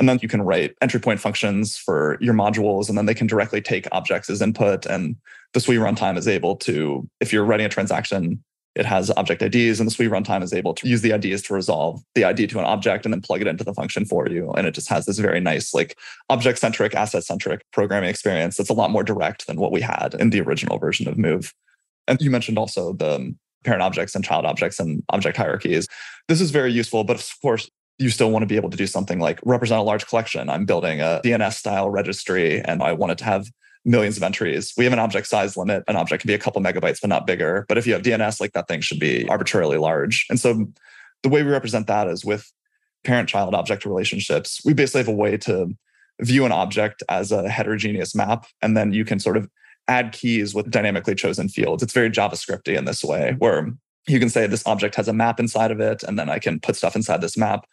[0.00, 3.26] And then you can write entry point functions for your modules, and then they can
[3.26, 4.86] directly take objects as input.
[4.86, 5.14] And
[5.52, 8.42] the Sui runtime is able to, if you're writing a transaction,
[8.74, 11.54] it has object IDs, and the Sui runtime is able to use the IDs to
[11.54, 14.50] resolve the ID to an object and then plug it into the function for you.
[14.52, 15.98] And it just has this very nice, like
[16.30, 20.16] object centric, asset centric programming experience that's a lot more direct than what we had
[20.18, 21.52] in the original version of Move.
[22.08, 23.34] And you mentioned also the
[23.64, 25.86] parent objects and child objects and object hierarchies.
[26.28, 27.68] This is very useful, but of course,
[28.00, 30.48] you still want to be able to do something like represent a large collection.
[30.48, 33.46] I'm building a DNS style registry and I want it to have
[33.84, 34.72] millions of entries.
[34.76, 35.84] We have an object size limit.
[35.86, 37.66] An object can be a couple megabytes, but not bigger.
[37.68, 40.26] But if you have DNS, like that thing should be arbitrarily large.
[40.30, 40.66] And so
[41.22, 42.50] the way we represent that is with
[43.04, 44.62] parent child object relationships.
[44.64, 45.74] We basically have a way to
[46.22, 48.46] view an object as a heterogeneous map.
[48.62, 49.48] And then you can sort of
[49.88, 51.82] add keys with dynamically chosen fields.
[51.82, 53.70] It's very JavaScripty in this way, where
[54.06, 56.60] you can say this object has a map inside of it, and then I can
[56.60, 57.66] put stuff inside this map.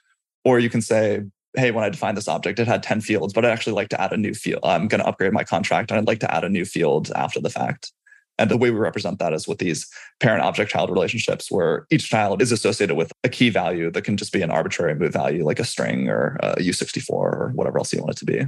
[0.47, 1.23] Or you can say,
[1.57, 3.99] hey, when I defined this object, it had 10 fields, but I'd actually like to
[3.99, 4.61] add a new field.
[4.63, 7.41] I'm going to upgrade my contract and I'd like to add a new field after
[7.41, 7.91] the fact.
[8.37, 9.89] And the way we represent that is with these
[10.21, 14.15] parent object child relationships where each child is associated with a key value that can
[14.15, 17.91] just be an arbitrary move value, like a string or a U64 or whatever else
[17.91, 18.45] you want it to be.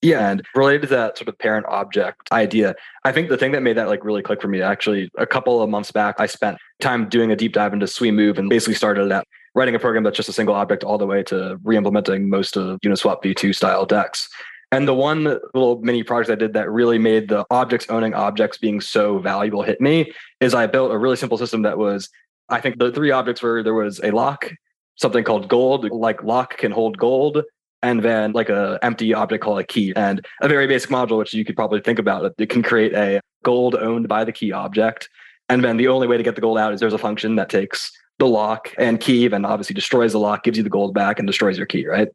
[0.00, 2.74] Yeah, and related to that sort of parent object idea,
[3.04, 5.60] I think the thing that made that like really click for me actually a couple
[5.60, 8.74] of months back, I spent time doing a deep dive into Sui Move and basically
[8.74, 12.28] started at writing a program that's just a single object all the way to re-implementing
[12.28, 14.28] most of Uniswap v2 style DEX.
[14.70, 18.56] And the one little mini project I did that really made the objects owning objects
[18.56, 22.08] being so valuable hit me is I built a really simple system that was,
[22.48, 24.50] I think the three objects were there was a lock,
[24.96, 27.42] something called gold, like lock can hold gold,
[27.82, 31.34] and then like a empty object called a key and a very basic module, which
[31.34, 32.32] you could probably think about.
[32.38, 35.10] It can create a gold owned by the key object.
[35.50, 37.50] And then the only way to get the gold out is there's a function that
[37.50, 37.90] takes
[38.22, 41.26] the lock and key and obviously destroys the lock, gives you the gold back and
[41.26, 42.06] destroys your key, right?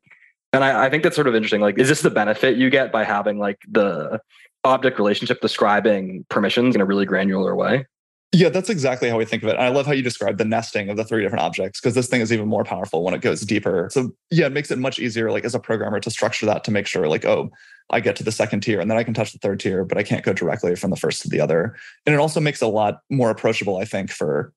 [0.53, 1.59] And I, I think that's sort of interesting.
[1.59, 4.21] Like, is this the benefit you get by having like the
[4.63, 7.85] object relationship describing permissions in a really granular way?
[8.31, 9.57] Yeah, that's exactly how we think of it.
[9.57, 12.21] I love how you describe the nesting of the three different objects because this thing
[12.21, 13.89] is even more powerful when it goes deeper.
[13.91, 16.71] So yeah, it makes it much easier, like as a programmer, to structure that to
[16.71, 17.51] make sure, like, oh,
[17.89, 19.97] I get to the second tier and then I can touch the third tier, but
[19.97, 21.75] I can't go directly from the first to the other.
[22.05, 24.53] And it also makes it a lot more approachable, I think, for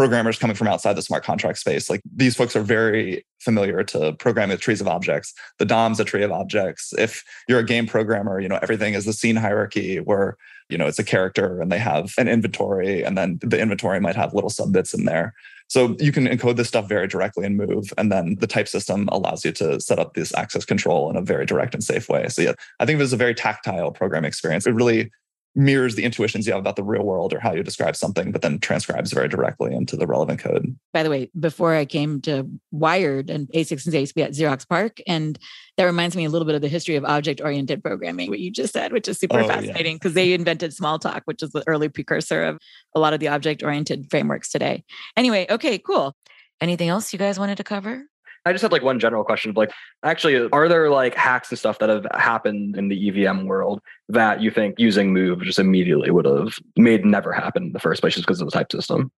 [0.00, 1.90] programmers coming from outside the smart contract space.
[1.90, 5.34] Like these folks are very familiar to programming with trees of objects.
[5.58, 6.94] The DOM's a tree of objects.
[6.96, 10.38] If you're a game programmer, you know, everything is the scene hierarchy where,
[10.70, 14.16] you know, it's a character and they have an inventory and then the inventory might
[14.16, 15.34] have little subbits in there.
[15.68, 17.92] So you can encode this stuff very directly and move.
[17.98, 21.20] And then the type system allows you to set up this access control in a
[21.20, 22.26] very direct and safe way.
[22.28, 24.66] So yeah, I think this is a very tactile programming experience.
[24.66, 25.10] It really
[25.54, 28.42] mirrors the intuitions you have about the real world or how you describe something, but
[28.42, 30.76] then transcribes very directly into the relevant code.
[30.92, 35.00] By the way, before I came to Wired and A6 and ASP at Xerox PARC,
[35.06, 35.38] and
[35.76, 38.50] that reminds me a little bit of the history of object oriented programming, what you
[38.50, 40.22] just said, which is super oh, fascinating because yeah.
[40.22, 42.58] they invented Smalltalk, which is the early precursor of
[42.94, 44.84] a lot of the object oriented frameworks today.
[45.16, 46.14] Anyway, okay, cool.
[46.60, 48.04] Anything else you guys wanted to cover?
[48.46, 49.70] I just had like one general question of like,
[50.02, 54.40] actually, are there like hacks and stuff that have happened in the EVM world that
[54.40, 58.14] you think using Move just immediately would have made never happen in the first place
[58.14, 59.10] just because of the type system?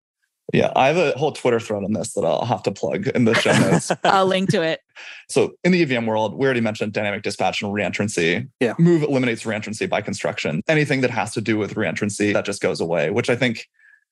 [0.53, 3.25] Yeah, I have a whole Twitter thread on this that I'll have to plug in
[3.25, 3.91] the show notes.
[4.03, 4.81] I'll link to it.
[5.29, 8.49] So in the EVM world, we already mentioned dynamic dispatch and reentrancy.
[8.59, 8.73] Yeah.
[8.77, 10.61] Move eliminates reentrancy by construction.
[10.67, 13.69] Anything that has to do with reentrancy, that just goes away, which I think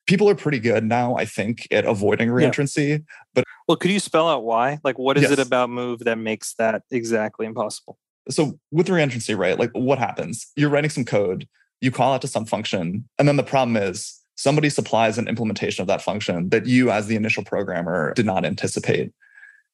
[0.09, 2.89] people are pretty good now, I think, at avoiding reentrancy.
[2.89, 2.97] Yeah.
[3.35, 4.79] But well, could you spell out why?
[4.83, 5.31] Like, what is yes.
[5.33, 7.99] it about Move that makes that exactly impossible?
[8.27, 9.57] So with reentrancy, right?
[9.59, 10.51] Like, what happens?
[10.55, 11.47] You're writing some code,
[11.79, 15.83] you call out to some function, and then the problem is somebody supplies an implementation
[15.83, 19.11] of that function that you, as the initial programmer, did not anticipate.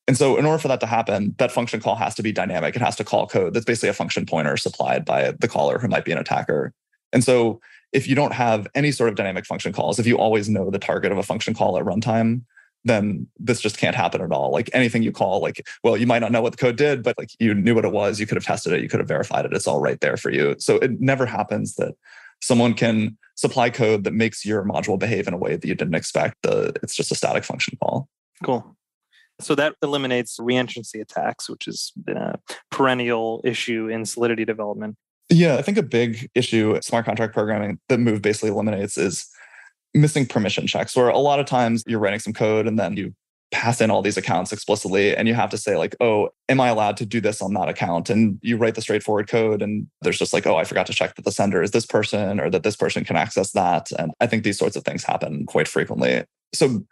[0.05, 2.75] And so, in order for that to happen, that function call has to be dynamic.
[2.75, 5.87] It has to call code that's basically a function pointer supplied by the caller who
[5.87, 6.73] might be an attacker.
[7.13, 7.61] And so,
[7.95, 10.77] if you don't have any sort of dynamic function calls, if you always know the
[10.77, 12.41] target of a function call at runtime,
[12.83, 14.51] then this just can't happen at all.
[14.51, 17.17] Like anything you call, like, well, you might not know what the code did, but
[17.17, 19.45] like you knew what it was, you could have tested it, you could have verified
[19.45, 19.53] it.
[19.53, 20.55] It's all right there for you.
[20.59, 21.95] So it never happens that
[22.41, 25.95] someone can supply code that makes your module behave in a way that you didn't
[25.95, 26.35] expect.
[26.43, 28.09] The it's just a static function call.
[28.43, 28.75] Cool.
[29.39, 32.39] So that eliminates reentrancy attacks, which has been a
[32.71, 34.97] perennial issue in Solidity development.
[35.29, 39.27] Yeah, I think a big issue smart contract programming that Move basically eliminates is
[39.93, 43.13] missing permission checks, where a lot of times you're writing some code and then you
[43.51, 46.67] pass in all these accounts explicitly and you have to say like oh am i
[46.67, 48.09] allowed to do this on that account?
[48.09, 51.15] And you write the straightforward code and there's just like oh i forgot to check
[51.15, 53.91] that the sender is this person or that this person can access that.
[53.97, 56.23] And i think these sorts of things happen quite frequently.
[56.53, 56.85] So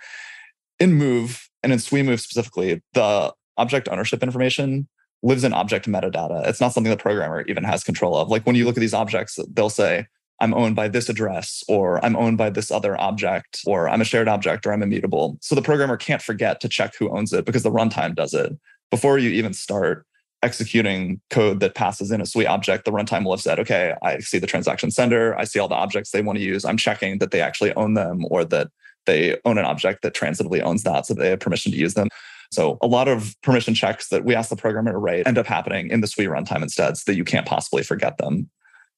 [0.79, 4.87] in move and in Sui-Move specifically the object ownership information
[5.23, 6.45] lives in object metadata.
[6.47, 8.29] It's not something the programmer even has control of.
[8.29, 10.05] Like when you look at these objects, they'll say,
[10.39, 14.05] I'm owned by this address, or I'm owned by this other object, or I'm a
[14.05, 15.37] shared object, or I'm immutable.
[15.41, 18.51] So the programmer can't forget to check who owns it because the runtime does it.
[18.91, 20.05] Before you even start
[20.41, 24.19] executing code that passes in a Sui object, the runtime will have said, okay, I
[24.19, 26.65] see the transaction sender, I see all the objects they want to use.
[26.65, 28.67] I'm checking that they actually own them or that
[29.05, 32.09] they own an object that transitively owns that so they have permission to use them.
[32.53, 35.45] So a lot of permission checks that we ask the programmer to write end up
[35.45, 38.49] happening in the Sui runtime instead so that you can't possibly forget them.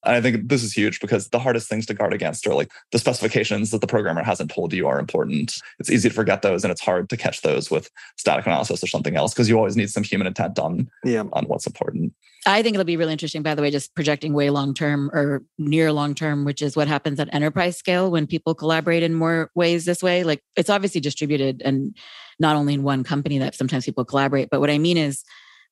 [0.06, 2.72] And I think this is huge because the hardest things to guard against are like
[2.92, 5.56] the specifications that the programmer hasn't told you are important.
[5.80, 8.88] It's easy to forget those and it's hard to catch those with static analysis or
[8.88, 11.24] something else because you always need some human intent on, yeah.
[11.34, 12.14] on what's important.
[12.46, 15.42] I think it'll be really interesting, by the way, just projecting way long term or
[15.58, 19.50] near long term, which is what happens at enterprise scale when people collaborate in more
[19.56, 20.24] ways this way.
[20.24, 21.96] Like it's obviously distributed and
[22.40, 25.24] not only in one company that sometimes people collaborate, but what I mean is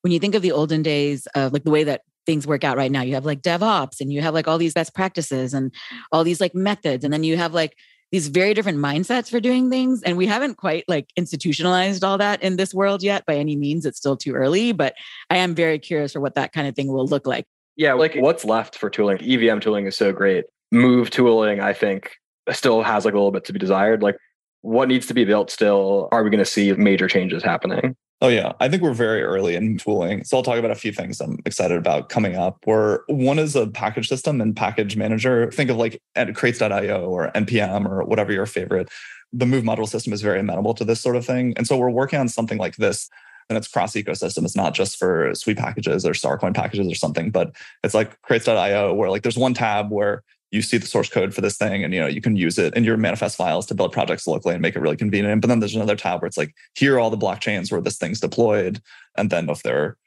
[0.02, 2.76] when you think of the olden days of like the way that things work out
[2.76, 5.72] right now, you have like DevOps and you have like all these best practices and
[6.12, 7.04] all these like methods.
[7.04, 7.76] And then you have like
[8.12, 10.02] these very different mindsets for doing things.
[10.02, 13.84] And we haven't quite like institutionalized all that in this world yet by any means.
[13.84, 14.94] It's still too early, but
[15.30, 17.46] I am very curious for what that kind of thing will look like.
[17.76, 19.18] Yeah, like what's left for tooling?
[19.20, 20.44] EVM tooling is so great.
[20.70, 22.12] Move tooling, I think,
[22.52, 24.02] still has like a little bit to be desired.
[24.02, 24.16] Like
[24.64, 26.08] what needs to be built still?
[26.10, 27.94] Are we going to see major changes happening?
[28.22, 30.24] Oh yeah, I think we're very early in tooling.
[30.24, 32.58] So I'll talk about a few things I'm excited about coming up.
[32.64, 35.50] Where one is a package system and package manager.
[35.50, 36.00] Think of like
[36.32, 38.88] crates.io or npm or whatever your favorite.
[39.34, 41.90] The Move module system is very amenable to this sort of thing, and so we're
[41.90, 43.10] working on something like this.
[43.50, 44.46] And it's cross ecosystem.
[44.46, 48.94] It's not just for Sui packages or Starcoin packages or something, but it's like crates.io
[48.94, 50.22] where like there's one tab where
[50.54, 52.74] you see the source code for this thing and you know you can use it
[52.74, 55.58] in your manifest files to build projects locally and make it really convenient but then
[55.58, 58.80] there's another tab where it's like here are all the blockchains where this thing's deployed
[59.16, 59.98] and then if there are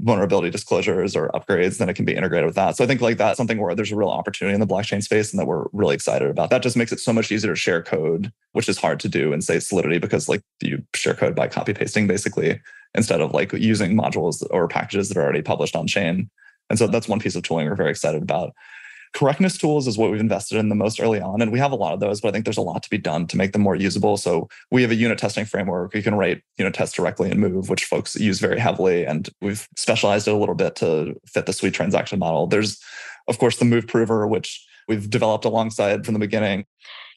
[0.00, 2.76] vulnerability disclosures or upgrades, then it can be integrated with that.
[2.76, 5.32] So I think like that's something where there's a real opportunity in the blockchain space
[5.32, 6.50] and that we're really excited about.
[6.50, 9.32] That just makes it so much easier to share code, which is hard to do
[9.32, 12.60] in say Solidity because like you share code by copy pasting basically
[12.94, 16.28] instead of like using modules or packages that are already published on chain.
[16.68, 18.52] And so that's one piece of tooling we're very excited about
[19.12, 21.76] correctness tools is what we've invested in the most early on and we have a
[21.76, 23.62] lot of those but i think there's a lot to be done to make them
[23.62, 24.16] more usable.
[24.16, 25.94] So we have a unit testing framework.
[25.94, 29.68] You can write unit tests directly in move which folks use very heavily and we've
[29.76, 32.46] specialized it a little bit to fit the Sui transaction model.
[32.46, 32.80] There's
[33.28, 36.64] of course the move prover which we've developed alongside from the beginning.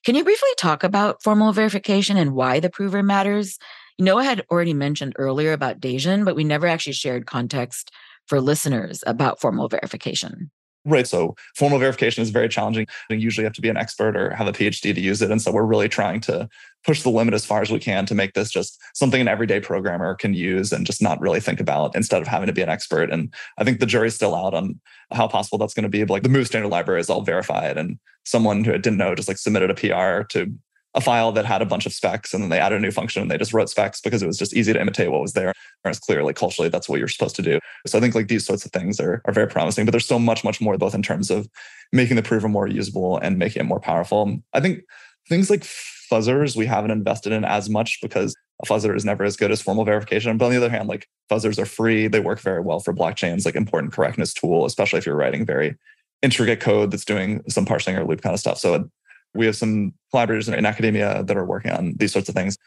[0.06, 3.58] Can you briefly talk about formal verification and why the prover matters?
[3.98, 7.91] Noah had already mentioned earlier about Daejun, but we never actually shared context
[8.28, 10.52] for listeners about formal verification
[10.88, 11.08] Right.
[11.08, 12.86] So formal verification is very challenging.
[13.10, 15.32] You usually have to be an expert or have a PhD to use it.
[15.32, 16.48] And so we're really trying to
[16.84, 19.60] push the limit as far as we can to make this just something an everyday
[19.60, 22.70] programmer can use and just not really think about instead of having to be an
[22.70, 23.10] expert.
[23.10, 24.80] And I think the jury's still out on
[25.12, 26.04] how possible that's going to be.
[26.04, 29.28] But like the Move standard library is all verified and someone who didn't know just
[29.28, 30.54] like submitted a PR to
[30.96, 33.22] a file that had a bunch of specs and then they added a new function
[33.22, 35.54] and they just wrote specs because it was just easy to imitate what was there.
[35.84, 37.60] And it's clear, like culturally, that's what you're supposed to do.
[37.86, 40.18] So I think like these sorts of things are, are very promising, but there's so
[40.18, 41.50] much, much more, both in terms of
[41.91, 44.39] making the prover more usable and making it more powerful.
[44.54, 44.84] I think
[45.28, 49.36] things like fuzzers we haven't invested in as much because a fuzzer is never as
[49.36, 50.38] good as formal verification.
[50.38, 52.08] But on the other hand, like fuzzers are free.
[52.08, 55.76] They work very well for blockchains, like important correctness tool, especially if you're writing very
[56.22, 58.58] intricate code that's doing some parsing or loop kind of stuff.
[58.58, 58.89] So
[59.36, 62.58] we have some collaborators in academia that are working on these sorts of things.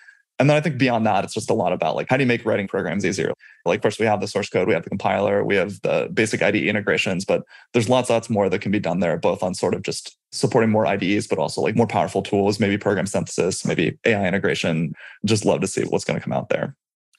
[0.41, 2.29] And then I think beyond that, it's just a lot about like how do you
[2.29, 3.33] make writing programs easier?
[3.64, 6.43] Like first we have the source code, we have the compiler, we have the basic
[6.43, 7.43] IDE integrations, but
[7.73, 10.71] there's lots, lots more that can be done there, both on sort of just supporting
[10.71, 14.95] more IDEs, but also like more powerful tools, maybe program synthesis, maybe AI integration.
[15.25, 16.77] Just love to see what's going to come out there.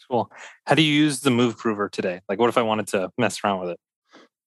[0.10, 0.32] Cool.
[0.66, 2.22] How do you use the Move Prover today?
[2.28, 3.80] Like, what if I wanted to mess around with it?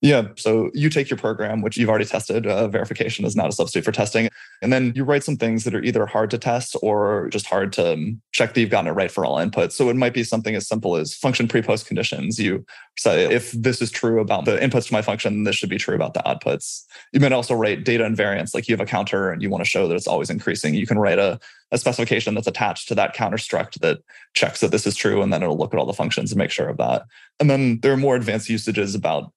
[0.02, 0.26] Yeah.
[0.36, 2.44] So you take your program, which you've already tested.
[2.44, 4.28] Uh, verification is not a substitute for testing.
[4.60, 7.72] And then you write some things that are either hard to test or just hard
[7.74, 9.72] to um, check that you've gotten it right for all inputs.
[9.72, 12.36] So it might be something as simple as function pre post conditions.
[12.40, 12.66] You
[12.98, 15.94] say, if this is true about the inputs to my function, this should be true
[15.94, 16.82] about the outputs.
[17.12, 19.70] You might also write data invariance, like you have a counter and you want to
[19.70, 20.74] show that it's always increasing.
[20.74, 21.38] You can write a,
[21.70, 23.98] a specification that's attached to that counter struct that
[24.34, 25.22] checks that this is true.
[25.22, 27.04] And then it'll look at all the functions and make sure of that.
[27.38, 29.32] And then there are more advanced usages about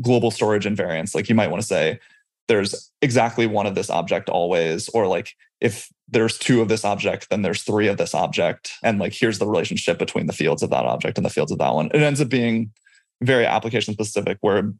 [0.00, 1.14] global storage invariance.
[1.14, 1.98] Like you might want to say,
[2.48, 7.28] there's exactly one of this object always, or like if there's two of this object,
[7.30, 8.72] then there's three of this object.
[8.82, 11.58] And like here's the relationship between the fields of that object and the fields of
[11.58, 11.86] that one.
[11.86, 12.72] It ends up being
[13.22, 14.72] very application specific where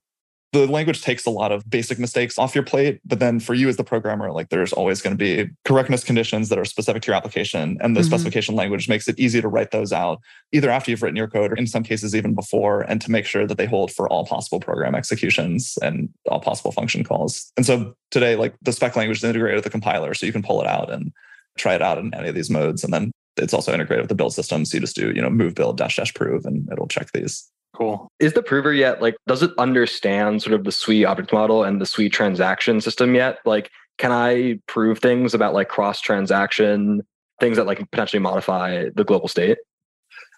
[0.52, 3.00] the language takes a lot of basic mistakes off your plate.
[3.04, 6.48] But then for you as the programmer, like there's always going to be correctness conditions
[6.48, 7.78] that are specific to your application.
[7.80, 8.08] And the mm-hmm.
[8.08, 10.20] specification language makes it easy to write those out
[10.52, 13.26] either after you've written your code or in some cases even before, and to make
[13.26, 17.52] sure that they hold for all possible program executions and all possible function calls.
[17.56, 20.14] And so today, like the spec language is integrated with the compiler.
[20.14, 21.12] So you can pull it out and
[21.58, 22.84] try it out in any of these modes.
[22.84, 24.64] And then it's also integrated with the build system.
[24.64, 27.50] So you just do, you know, move build dash dash prove and it'll check these.
[27.76, 28.10] Cool.
[28.20, 31.78] Is the prover yet like does it understand sort of the Sui object model and
[31.78, 33.38] the Sui transaction system yet?
[33.44, 37.02] Like can I prove things about like cross transaction
[37.38, 39.58] things that like potentially modify the global state?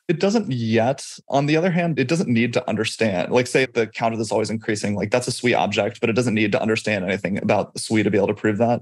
[0.09, 1.05] It doesn't yet.
[1.29, 3.31] On the other hand, it doesn't need to understand.
[3.31, 6.33] Like, say the counter that's always increasing, like that's a Sui object, but it doesn't
[6.33, 8.81] need to understand anything about Sui to be able to prove that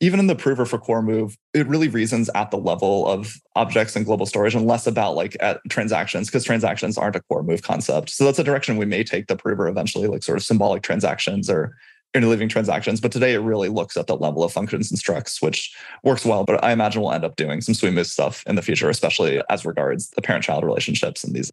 [0.00, 3.96] even in the prover for core move, it really reasons at the level of objects
[3.96, 7.62] and global storage and less about like at transactions because transactions aren't a core move
[7.62, 8.10] concept.
[8.10, 11.48] So that's a direction we may take the prover eventually, like sort of symbolic transactions
[11.48, 11.76] or
[12.14, 13.00] interleaving transactions.
[13.00, 16.44] But today it really looks at the level of functions and structs, which works well.
[16.44, 19.42] But I imagine we'll end up doing some Sui Move stuff in the future, especially
[19.48, 21.50] as regards the parent-child relationships and these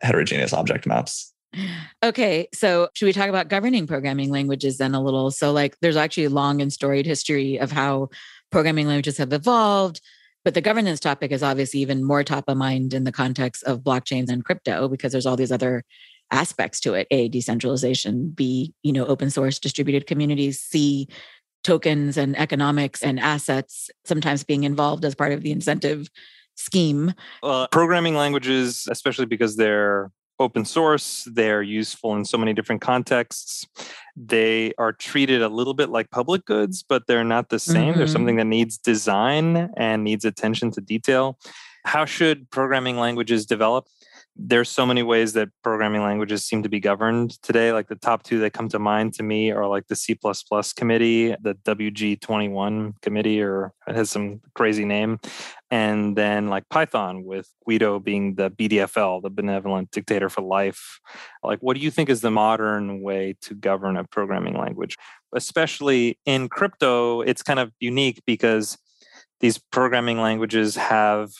[0.00, 1.32] heterogeneous object maps.
[2.02, 5.30] Okay, so should we talk about governing programming languages then a little?
[5.30, 8.08] So, like, there's actually a long and storied history of how
[8.50, 10.00] programming languages have evolved,
[10.44, 13.80] but the governance topic is obviously even more top of mind in the context of
[13.80, 15.84] blockchains and crypto because there's all these other
[16.30, 21.08] aspects to it: a decentralization, b you know open source distributed communities, c
[21.64, 26.08] tokens and economics and assets sometimes being involved as part of the incentive
[26.56, 27.14] scheme.
[27.42, 31.28] Uh, programming languages, especially because they're open source.
[31.32, 33.66] They're useful in so many different contexts.
[34.16, 37.90] They are treated a little bit like public goods, but they're not the same.
[37.90, 37.98] Mm-hmm.
[37.98, 41.38] They're something that needs design and needs attention to detail.
[41.84, 43.86] How should programming languages develop?
[44.34, 47.72] There's so many ways that programming languages seem to be governed today.
[47.72, 50.18] Like the top two that come to mind to me are like the C
[50.76, 55.20] committee, the WG21 committee, or it has some crazy name.
[55.70, 61.00] And then like Python with Guido being the BDFL, the benevolent dictator for life.
[61.42, 64.96] Like, what do you think is the modern way to govern a programming language?
[65.34, 68.78] Especially in crypto, it's kind of unique because
[69.40, 71.32] these programming languages have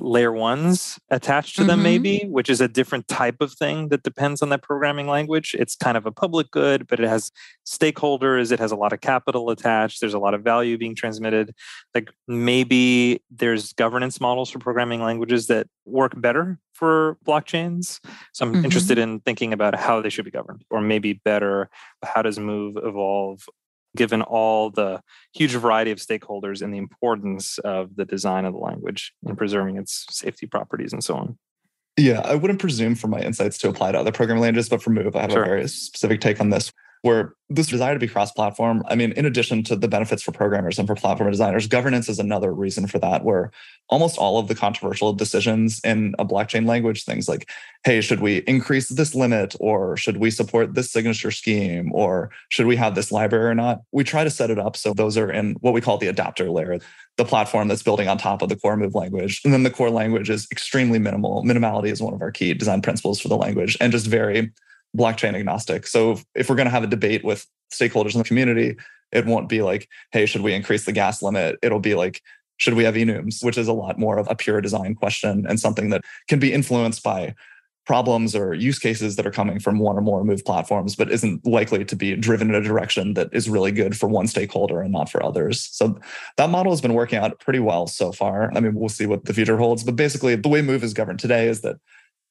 [0.00, 1.68] layer ones attached to mm-hmm.
[1.68, 5.54] them maybe which is a different type of thing that depends on that programming language
[5.58, 7.30] it's kind of a public good but it has
[7.66, 11.54] stakeholders it has a lot of capital attached there's a lot of value being transmitted
[11.94, 18.00] like maybe there's governance models for programming languages that work better for blockchains
[18.32, 18.64] so i'm mm-hmm.
[18.64, 21.68] interested in thinking about how they should be governed or maybe better
[22.02, 23.44] how does move evolve
[23.96, 25.00] given all the
[25.34, 29.76] huge variety of stakeholders and the importance of the design of the language and preserving
[29.76, 31.38] its safety properties and so on.
[31.96, 34.90] Yeah, I wouldn't presume for my insights to apply to other programming languages, but for
[34.90, 35.42] Move, I have sure.
[35.42, 36.72] a very specific take on this
[37.02, 40.78] where this desire to be cross-platform i mean in addition to the benefits for programmers
[40.78, 43.50] and for platform designers governance is another reason for that where
[43.88, 47.48] almost all of the controversial decisions in a blockchain language things like
[47.84, 52.66] hey should we increase this limit or should we support this signature scheme or should
[52.66, 53.80] we have this library or not?
[53.92, 56.50] We try to set it up so those are in what we call the adapter
[56.50, 56.78] layer
[57.16, 59.42] the platform that's building on top of the core move language.
[59.44, 61.44] And then the core language is extremely minimal.
[61.44, 64.50] Minimality is one of our key design principles for the language and just very
[64.96, 65.86] blockchain agnostic.
[65.86, 68.76] So if we're going to have a debate with stakeholders in the community,
[69.12, 71.56] it won't be like, hey, should we increase the gas limit?
[71.62, 72.22] It'll be like,
[72.56, 75.58] should we have enums, which is a lot more of a pure design question and
[75.58, 77.34] something that can be influenced by
[77.86, 81.44] problems or use cases that are coming from one or more move platforms, but isn't
[81.46, 84.92] likely to be driven in a direction that is really good for one stakeholder and
[84.92, 85.68] not for others.
[85.72, 85.98] So
[86.36, 88.52] that model has been working out pretty well so far.
[88.54, 91.18] I mean, we'll see what the future holds, but basically the way Move is governed
[91.18, 91.76] today is that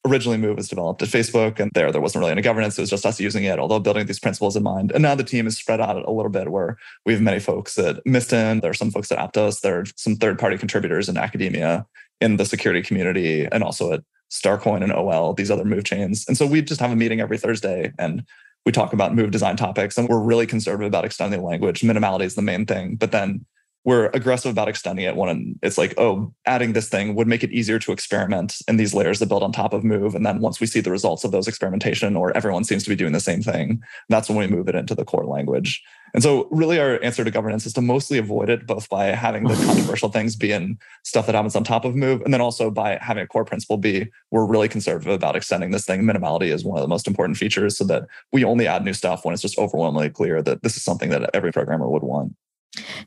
[0.06, 2.78] originally Move was developed at Facebook, and there there wasn't really any governance.
[2.78, 4.92] It was just us using it, although building these principles in mind.
[4.92, 7.78] And now the team is spread out a little bit, where we have many folks
[7.78, 8.62] at Mysten.
[8.62, 9.62] There are some folks at Aptos.
[9.62, 11.86] There are some third party contributors in academia,
[12.22, 16.26] in the security community, and also at Starcoin and OL, these other Move chains.
[16.28, 18.24] And so we just have a meeting every Thursday, and
[18.66, 19.98] we talk about Move design topics.
[19.98, 21.82] And we're really conservative about extending the language.
[21.82, 23.46] Minimality is the main thing, but then
[23.86, 27.52] we're aggressive about extending it when it's like, oh, adding this thing would make it
[27.52, 30.16] easier to experiment in these layers that build on top of Move.
[30.16, 32.96] And then once we see the results of those experimentation, or everyone seems to be
[32.96, 35.82] doing the same thing, that's when we move it into the core language.
[36.14, 39.44] And so, really, our answer to governance is to mostly avoid it, both by having
[39.46, 42.70] the controversial things be in stuff that happens on top of Move, and then also
[42.70, 46.02] by having a core principle be we're really conservative about extending this thing.
[46.02, 49.24] Minimality is one of the most important features, so that we only add new stuff
[49.24, 52.34] when it's just overwhelmingly clear that this is something that every programmer would want.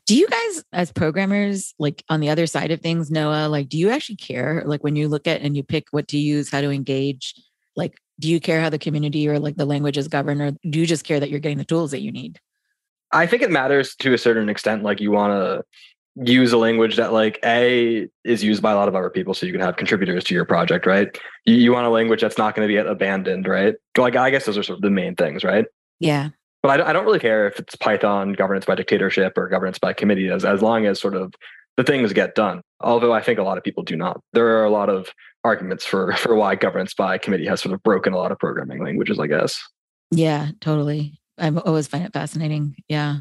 [0.05, 3.77] Do you guys, as programmers, like on the other side of things, Noah, like, do
[3.77, 4.63] you actually care?
[4.65, 7.33] Like, when you look at and you pick what to use, how to engage,
[7.75, 10.79] like, do you care how the community or like the language is governed, or do
[10.79, 12.39] you just care that you're getting the tools that you need?
[13.11, 14.83] I think it matters to a certain extent.
[14.83, 18.87] Like, you want to use a language that, like, A, is used by a lot
[18.87, 21.17] of other people so you can have contributors to your project, right?
[21.45, 23.75] You, you want a language that's not going to be abandoned, right?
[23.97, 25.65] Like, I guess those are sort of the main things, right?
[25.99, 26.29] Yeah
[26.63, 29.93] but I, I don't really care if it's Python governance by dictatorship or governance by
[29.93, 31.35] committee, as as long as sort of
[31.77, 32.61] the things get done.
[32.79, 34.19] Although I think a lot of people do not.
[34.31, 35.09] There are a lot of
[35.43, 38.83] arguments for for why governance by committee has sort of broken a lot of programming
[38.83, 39.19] languages.
[39.19, 39.61] I guess.
[40.09, 41.19] Yeah, totally.
[41.37, 42.75] I've always find it fascinating.
[42.87, 43.17] Yeah.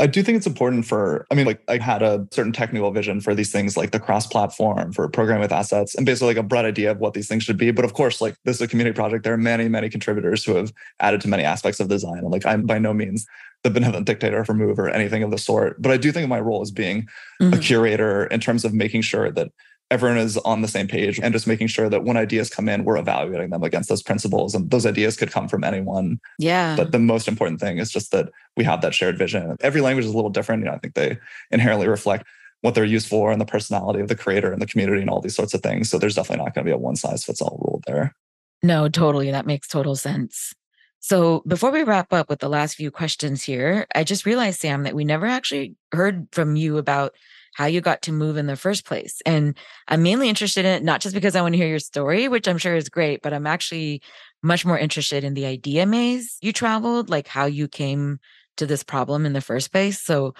[0.00, 3.20] I do think it's important for, I mean, like I had a certain technical vision
[3.20, 6.42] for these things like the cross platform for programming with assets and basically like a
[6.44, 7.72] broad idea of what these things should be.
[7.72, 9.24] But of course, like this is a community project.
[9.24, 12.18] There are many, many contributors who have added to many aspects of design.
[12.18, 13.26] And like I'm by no means
[13.64, 15.82] the benevolent dictator for Move or anything of the sort.
[15.82, 17.08] But I do think of my role as being
[17.42, 17.54] mm-hmm.
[17.54, 19.50] a curator in terms of making sure that
[19.90, 22.84] everyone is on the same page and just making sure that when ideas come in,
[22.84, 24.54] we're evaluating them against those principles.
[24.54, 26.20] And those ideas could come from anyone.
[26.38, 26.76] Yeah.
[26.76, 29.56] But the most important thing is just that we have that shared vision.
[29.60, 30.60] Every language is a little different.
[30.60, 31.16] You know, I think they
[31.50, 32.26] inherently reflect
[32.60, 35.20] what they're used for and the personality of the creator and the community and all
[35.20, 35.88] these sorts of things.
[35.88, 38.14] So there's definitely not going to be a one size fits all rule there.
[38.62, 39.30] No, totally.
[39.30, 40.52] That makes total sense.
[41.00, 44.82] So before we wrap up with the last few questions here, I just realized, Sam,
[44.82, 47.14] that we never actually heard from you about
[47.58, 49.20] how you got to move in the first place.
[49.26, 49.58] And
[49.88, 52.46] I'm mainly interested in it, not just because I want to hear your story, which
[52.46, 54.00] I'm sure is great, but I'm actually
[54.44, 58.20] much more interested in the idea maze you traveled, like how you came
[58.58, 60.00] to this problem in the first place.
[60.00, 60.34] So,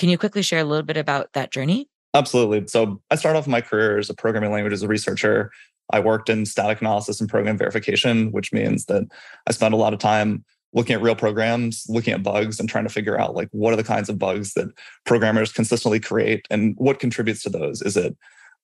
[0.00, 1.88] can you quickly share a little bit about that journey?
[2.12, 2.66] Absolutely.
[2.66, 5.52] So, I started off my career as a programming language as a researcher.
[5.92, 9.04] I worked in static analysis and program verification, which means that
[9.46, 10.44] I spent a lot of time
[10.74, 13.76] looking at real programs, looking at bugs and trying to figure out like what are
[13.76, 14.68] the kinds of bugs that
[15.06, 17.80] programmers consistently create and what contributes to those?
[17.80, 18.16] Is it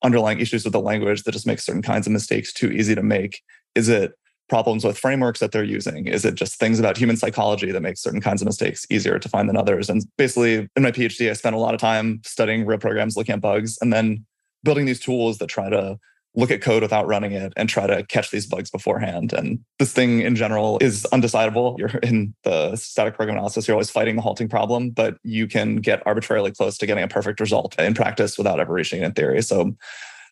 [0.02, 3.02] underlying issues with the language that just makes certain kinds of mistakes too easy to
[3.02, 3.42] make?
[3.74, 4.12] Is it
[4.48, 6.08] problems with frameworks that they're using?
[6.08, 9.28] Is it just things about human psychology that makes certain kinds of mistakes easier to
[9.28, 9.88] find than others?
[9.88, 13.34] And basically, in my PhD, I spent a lot of time studying real programs, looking
[13.34, 14.26] at bugs, and then
[14.64, 15.98] building these tools that try to
[16.34, 19.32] look at code without running it and try to catch these bugs beforehand.
[19.32, 21.76] And this thing in general is undecidable.
[21.78, 25.76] You're in the static program analysis, you're always fighting the halting problem, but you can
[25.76, 29.12] get arbitrarily close to getting a perfect result in practice without ever reaching it in
[29.12, 29.42] theory.
[29.42, 29.72] So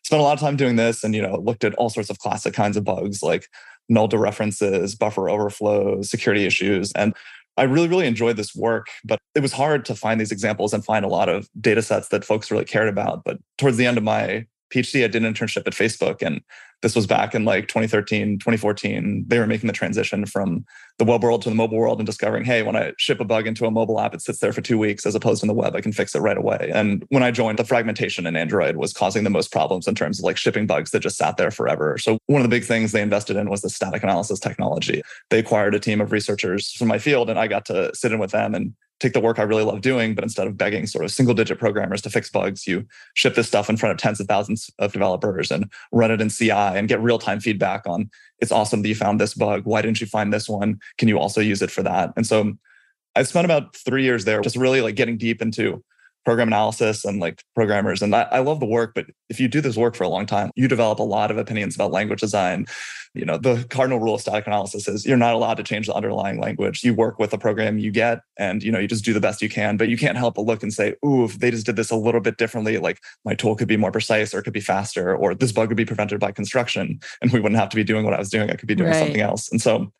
[0.03, 2.19] spent a lot of time doing this and you know looked at all sorts of
[2.19, 3.47] classic kinds of bugs like
[3.89, 6.91] null dereferences, buffer overflows, security issues.
[6.93, 7.13] And
[7.57, 10.85] I really, really enjoyed this work, but it was hard to find these examples and
[10.85, 13.23] find a lot of data sets that folks really cared about.
[13.25, 16.21] But towards the end of my PhD, I did an internship at Facebook.
[16.21, 16.41] And
[16.81, 19.25] this was back in like 2013, 2014.
[19.27, 20.65] They were making the transition from
[20.97, 23.47] the web world to the mobile world and discovering, hey, when I ship a bug
[23.47, 25.75] into a mobile app, it sits there for two weeks as opposed to the web,
[25.75, 26.71] I can fix it right away.
[26.73, 30.19] And when I joined, the fragmentation in Android was causing the most problems in terms
[30.19, 31.97] of like shipping bugs that just sat there forever.
[31.97, 35.01] So one of the big things they invested in was the static analysis technology.
[35.29, 38.19] They acquired a team of researchers from my field, and I got to sit in
[38.19, 41.05] with them and take the work I really love doing, but instead of begging sort
[41.05, 44.19] of single digit programmers to fix bugs, you ship this stuff in front of tens
[44.19, 48.09] of thousands of developers and run it in CI and get real time feedback on
[48.41, 49.63] it's awesome that you found this bug.
[49.65, 50.79] Why didn't you find this one?
[50.97, 52.13] Can you also use it for that?
[52.15, 52.53] And so
[53.15, 55.83] I spent about three years there just really like getting deep into
[56.25, 58.01] program analysis and like programmers.
[58.01, 60.25] And I, I, love the work, but if you do this work for a long
[60.25, 62.65] time, you develop a lot of opinions about language design.
[63.13, 65.95] You know, the cardinal rule of static analysis is you're not allowed to change the
[65.95, 66.83] underlying language.
[66.83, 69.41] You work with the program you get and you know, you just do the best
[69.41, 71.75] you can, but you can't help but look and say, ooh, if they just did
[71.75, 74.53] this a little bit differently, like my tool could be more precise or it could
[74.53, 77.75] be faster, or this bug could be prevented by construction and we wouldn't have to
[77.75, 78.51] be doing what I was doing.
[78.51, 78.99] I could be doing right.
[78.99, 79.51] something else.
[79.51, 79.91] And so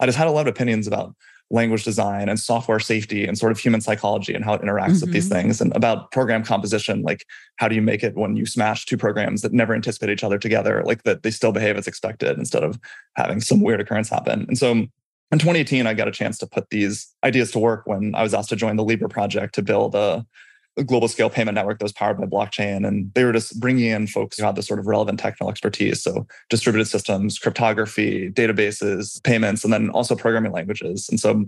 [0.00, 1.14] I just had a lot of opinions about
[1.50, 5.00] language design and software safety and sort of human psychology and how it interacts mm-hmm.
[5.00, 5.42] with these mm-hmm.
[5.42, 8.96] things and about program composition like how do you make it when you smash two
[8.96, 12.62] programs that never anticipate each other together like that they still behave as expected instead
[12.62, 12.78] of
[13.16, 14.88] having some weird occurrence happen and so in
[15.32, 18.48] 2018 i got a chance to put these ideas to work when i was asked
[18.48, 20.24] to join the libra project to build a
[20.76, 22.86] a global scale payment network that was powered by blockchain.
[22.86, 26.02] And they were just bringing in folks who had the sort of relevant technical expertise.
[26.02, 31.08] So distributed systems, cryptography, databases, payments, and then also programming languages.
[31.08, 31.44] And so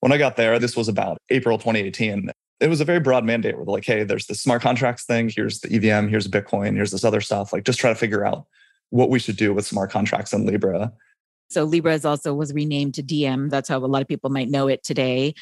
[0.00, 2.30] when I got there, this was about April 2018.
[2.60, 5.28] It was a very broad mandate where they're like, hey, there's the smart contracts thing,
[5.28, 7.52] here's the EVM, here's Bitcoin, here's this other stuff.
[7.52, 8.46] Like just try to figure out
[8.90, 10.92] what we should do with smart contracts and Libra.
[11.50, 13.48] So Libra is also was renamed to Diem.
[13.48, 15.34] That's how a lot of people might know it today.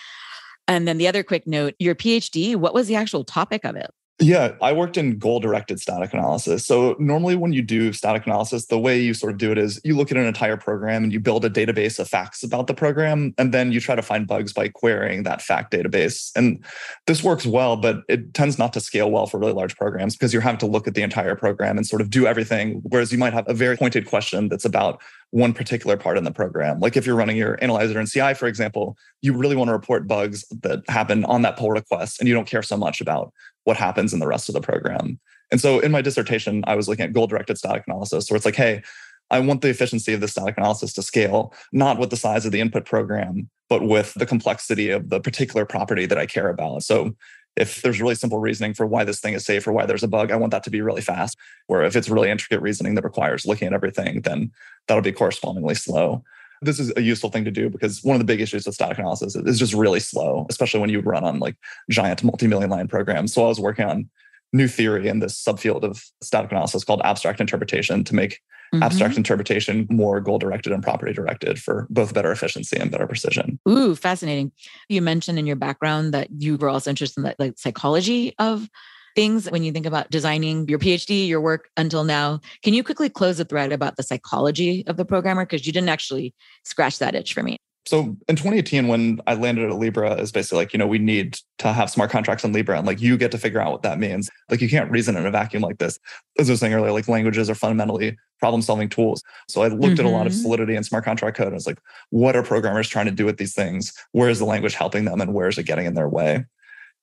[0.73, 3.91] And then the other quick note your PhD, what was the actual topic of it?
[4.19, 6.65] Yeah, I worked in goal directed static analysis.
[6.65, 9.81] So, normally when you do static analysis, the way you sort of do it is
[9.85, 12.75] you look at an entire program and you build a database of facts about the
[12.75, 16.31] program, and then you try to find bugs by querying that fact database.
[16.37, 16.65] And
[17.07, 20.33] this works well, but it tends not to scale well for really large programs because
[20.33, 22.81] you're having to look at the entire program and sort of do everything.
[22.85, 26.31] Whereas you might have a very pointed question that's about one particular part in the
[26.31, 26.79] program.
[26.79, 30.07] Like if you're running your analyzer in CI, for example, you really want to report
[30.07, 33.33] bugs that happen on that pull request and you don't care so much about
[33.65, 35.19] what happens in the rest of the program.
[35.51, 38.45] And so in my dissertation, I was looking at goal directed static analysis, where it's
[38.45, 38.83] like, hey,
[39.31, 42.53] I want the efficiency of the static analysis to scale, not with the size of
[42.53, 46.83] the input program, but with the complexity of the particular property that I care about.
[46.83, 47.17] So
[47.57, 50.09] if there's really simple reasoning for why this thing is safe or why there's a
[50.09, 51.37] bug, I want that to be really fast.
[51.67, 54.53] Where if it's really intricate reasoning that requires looking at everything, then
[54.89, 56.23] that'll be correspondingly slow.
[56.63, 58.99] This is a useful thing to do because one of the big issues with static
[58.99, 61.57] analysis is just really slow, especially when you run on like
[61.91, 63.35] giant multi-million line programs.
[63.35, 64.09] So I was working on
[64.53, 68.41] new theory in this subfield of static analysis called abstract interpretation to make
[68.73, 68.83] mm-hmm.
[68.83, 73.59] abstract interpretation more goal directed and property directed for both better efficiency and better precision.
[73.69, 74.53] Ooh, fascinating.
[74.89, 78.69] You mentioned in your background that you were also interested in the like psychology of
[79.15, 82.41] things when you think about designing your PhD, your work until now.
[82.63, 85.45] Can you quickly close the thread about the psychology of the programmer?
[85.45, 86.35] Because you didn't actually
[86.65, 87.59] scratch that itch for me.
[87.85, 91.39] So in 2018, when I landed at Libra, is basically like, you know, we need
[91.59, 92.79] to have smart contracts in Libra.
[92.79, 94.31] And like you get to figure out what that means.
[94.51, 95.99] Like you can't reason in a vacuum like this.
[96.39, 99.23] As I was saying earlier, like languages are fundamentally problem solving tools.
[99.49, 100.07] So I looked mm-hmm.
[100.07, 100.43] at a lot of mm-hmm.
[100.43, 101.49] solidity and smart contract code.
[101.49, 101.81] And I was like,
[102.11, 103.93] what are programmers trying to do with these things?
[104.13, 106.45] Where is the language helping them and where is it getting in their way?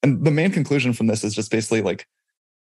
[0.02, 2.08] And the main conclusion from this is just basically like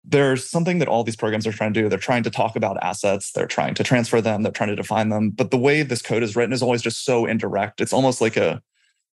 [0.08, 1.88] there's something that all these programs are trying to do.
[1.88, 5.08] They're trying to talk about assets, they're trying to transfer them, they're trying to define
[5.08, 5.30] them.
[5.30, 7.80] But the way this code is written is always just so indirect.
[7.80, 8.62] It's almost like a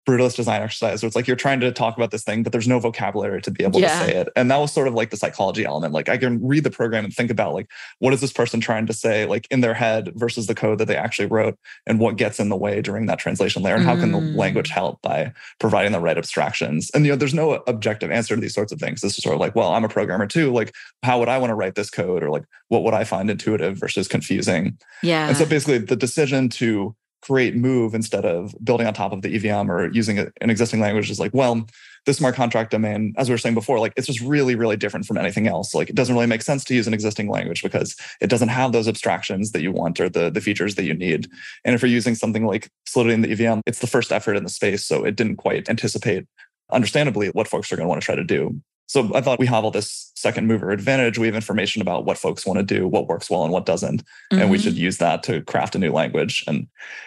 [0.09, 2.67] brutalist design exercise where it's like you're trying to talk about this thing, but there's
[2.67, 3.89] no vocabulary to be able Yeah.
[3.99, 4.29] to say it.
[4.35, 5.93] And that was sort of like the psychology element.
[5.93, 7.69] Like I can read the program and think about like
[7.99, 10.87] what is this person trying to say like in their head versus the code that
[10.87, 13.95] they actually wrote and what gets in the way during that translation layer and how
[13.95, 14.37] can the Mm.
[14.37, 16.91] language help by providing the right abstractions.
[16.95, 19.03] And you know, there's no objective answer to these sorts of things.
[19.03, 20.51] This is sort of like, well, I'm a programmer too.
[20.53, 20.73] Like,
[21.03, 22.23] how would I want to write this code?
[22.23, 24.79] Or like what would I find intuitive versus confusing?
[25.03, 25.29] Yeah.
[25.29, 29.35] And so basically the decision to create move instead of building on top of the
[29.35, 31.67] EVM or using an existing language is like, well,
[32.07, 35.05] the smart contract domain, as we were saying before, like it's just really, really different
[35.05, 35.75] from anything else.
[35.75, 38.73] Like it doesn't really make sense to use an existing language because it doesn't have
[38.73, 41.29] those abstractions that you want or the, the features that you need.
[41.65, 44.45] And if you're using something like Solidity in the EVM, it's the first effort in
[44.45, 44.85] the space.
[44.85, 46.27] So it didn't quite anticipate,
[46.71, 48.61] understandably, what folks are going to want to try to do.
[48.91, 51.17] So I thought we have all this second mover advantage.
[51.17, 54.03] We have information about what folks want to do, what works well and what doesn't
[54.33, 56.43] and we should use that to craft a new language.
[56.47, 56.67] And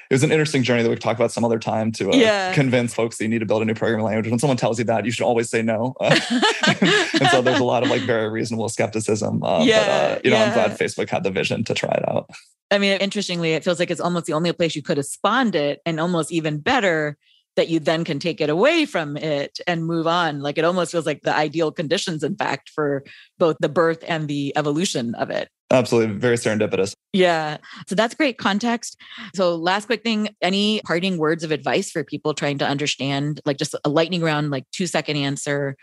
[0.09, 2.15] it was an interesting journey that we could talk about some other time to uh,
[2.15, 2.53] Yeah.
[2.53, 4.29] convince folks that you need to build a new programming language.
[4.29, 5.93] When someone tells you that, you should always say no.
[5.99, 6.17] Uh,
[7.19, 9.43] and so there's a lot of like very reasonable skepticism.
[9.43, 12.07] Uh, but Yeah, uh, you know, I'm glad Facebook had the vision to try it
[12.07, 12.29] out.
[12.71, 15.55] I mean, interestingly, it feels like it's almost the only place you could have spawned
[15.55, 17.17] it, and almost even better
[17.55, 20.39] that you then can take it away from it and move on.
[20.39, 23.03] Like it almost feels like the ideal conditions, in fact, for
[23.37, 25.49] both the birth and the evolution of it.
[25.71, 26.93] Absolutely, very serendipitous.
[27.13, 27.57] Yeah.
[27.87, 28.95] So that's great context.
[29.33, 33.57] So, last quick thing any parting words of advice for people trying to understand, like
[33.57, 35.75] just a lightning round, like two second answer?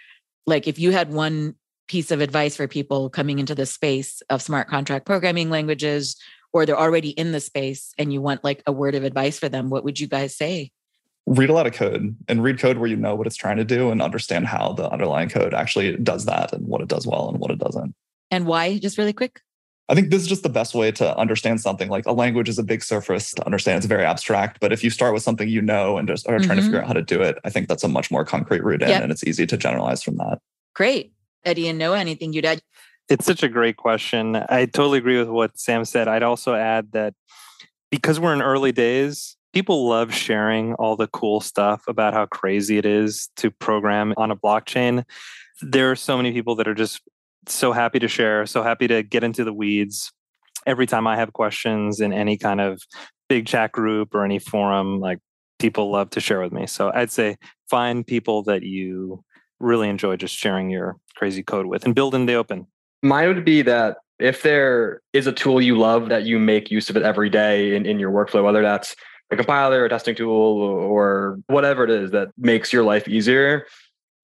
[0.47, 1.57] Like, if you had one
[1.89, 6.17] piece of advice for people coming into the space of smart contract programming languages,
[6.53, 9.49] or they're already in the space and you want like a word of advice for
[9.49, 10.71] them, what would you guys say?
[11.31, 13.65] Read a lot of code and read code where you know what it's trying to
[13.65, 17.29] do and understand how the underlying code actually does that and what it does well
[17.29, 17.95] and what it doesn't.
[18.33, 18.79] And why?
[18.79, 19.41] Just really quick.
[19.89, 21.89] I think this is just the best way to understand something.
[21.89, 23.77] Like a language is a big surface to understand.
[23.77, 24.59] It's very abstract.
[24.61, 26.67] But if you start with something you know and just are trying to Mhm.
[26.67, 28.89] figure out how to do it, I think that's a much more concrete route in
[28.89, 29.03] Yep.
[29.03, 30.39] and it's easy to generalize from that.
[30.75, 31.13] Great.
[31.45, 32.61] Eddie and Noah, anything you'd add?
[33.09, 34.37] It's such a great question.
[34.37, 36.07] I totally agree with what Sam said.
[36.09, 37.15] I'd also add that
[37.91, 42.79] because we're in early days, people love sharing all the cool stuff about how crazy
[42.79, 45.05] it is to program on a blockchain.
[45.61, 47.01] There are so many people that are just
[47.47, 50.13] so happy to share, so happy to get into the weeds.
[50.67, 52.83] Every time I have questions in any kind of
[53.29, 55.19] big chat group or any forum, like
[55.59, 56.67] people love to share with me.
[56.67, 57.37] So I'd say
[57.69, 59.25] find people that you
[59.59, 62.67] really enjoy just sharing your crazy code with and build in the open.
[63.03, 66.91] Mine would be that if there is a tool you love that you make use
[66.91, 68.95] of it every day in, in your workflow, whether that's
[69.31, 73.67] a compiler, a testing tool, or whatever it is that makes your life easier,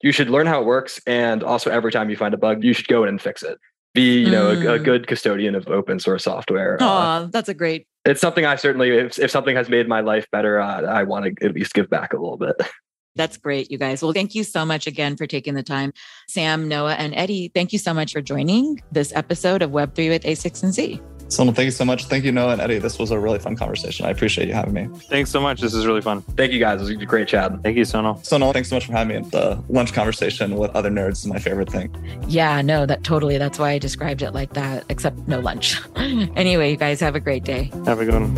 [0.03, 1.01] you should learn how it works.
[1.07, 3.59] And also, every time you find a bug, you should go in and fix it.
[3.95, 4.85] Be, you know, a, a Mm.
[4.85, 6.77] good custodian of open source software.
[6.83, 6.87] Uh,
[7.25, 7.87] Oh, that's a great.
[8.05, 11.25] it's something I certainly, if, if something has made my life better, uh, I want
[11.39, 12.57] to at least give back a little bit.
[13.17, 14.03] That's great, you guys.
[14.03, 15.95] Well, thank you so much again for taking the time.
[16.29, 20.23] Sam, Noah, and Eddie, thank you so much for joining this episode of Web3 with
[20.25, 21.01] a16z.
[21.29, 22.05] So thank you so much.
[22.05, 22.79] Thank you, Noah and Eddie.
[22.79, 24.07] This was a really fun conversation.
[24.07, 24.89] I appreciate you having me.
[25.09, 25.61] Thanks so much.
[25.61, 26.23] This is really fun.
[26.23, 26.81] Thank you guys.
[26.81, 27.53] It was a great chat.
[27.63, 28.25] Thank you, Sonal.
[28.25, 29.29] So Noah, thanks so much for having me.
[29.31, 31.95] The lunch conversation with other nerds is my favorite thing.
[32.29, 33.39] Yeah, no, that totally.
[33.39, 35.81] That's why I described it like that, except no lunch.
[35.97, 37.71] anyway, you guys have a great day.
[37.87, 38.37] Have a good one.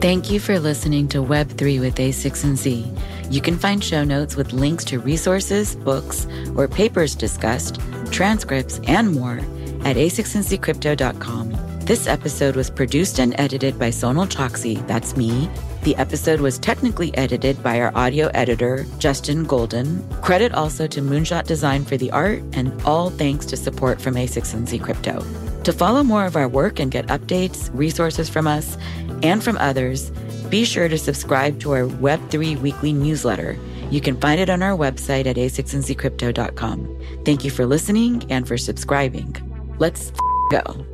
[0.00, 2.98] Thank you for listening to Web3 with a16z.
[3.30, 6.26] You can find show notes with links to resources, books,
[6.56, 7.78] or papers discussed,
[8.10, 9.40] transcripts, and more
[9.84, 11.80] at a16zcrypto.com.
[11.80, 15.50] This episode was produced and edited by Sonal Chokshi, that's me.
[15.82, 20.06] The episode was technically edited by our audio editor, Justin Golden.
[20.20, 24.80] Credit also to Moonshot Design for the art, and all thanks to support from a16z
[24.82, 25.24] Crypto.
[25.64, 28.76] To follow more of our work and get updates, resources from us,
[29.22, 30.10] and from others,
[30.48, 33.58] be sure to subscribe to our Web3 weekly newsletter.
[33.90, 37.24] You can find it on our website at a16zcrypto.com.
[37.24, 39.49] Thank you for listening and for subscribing.
[39.80, 40.12] Let's
[40.50, 40.89] go.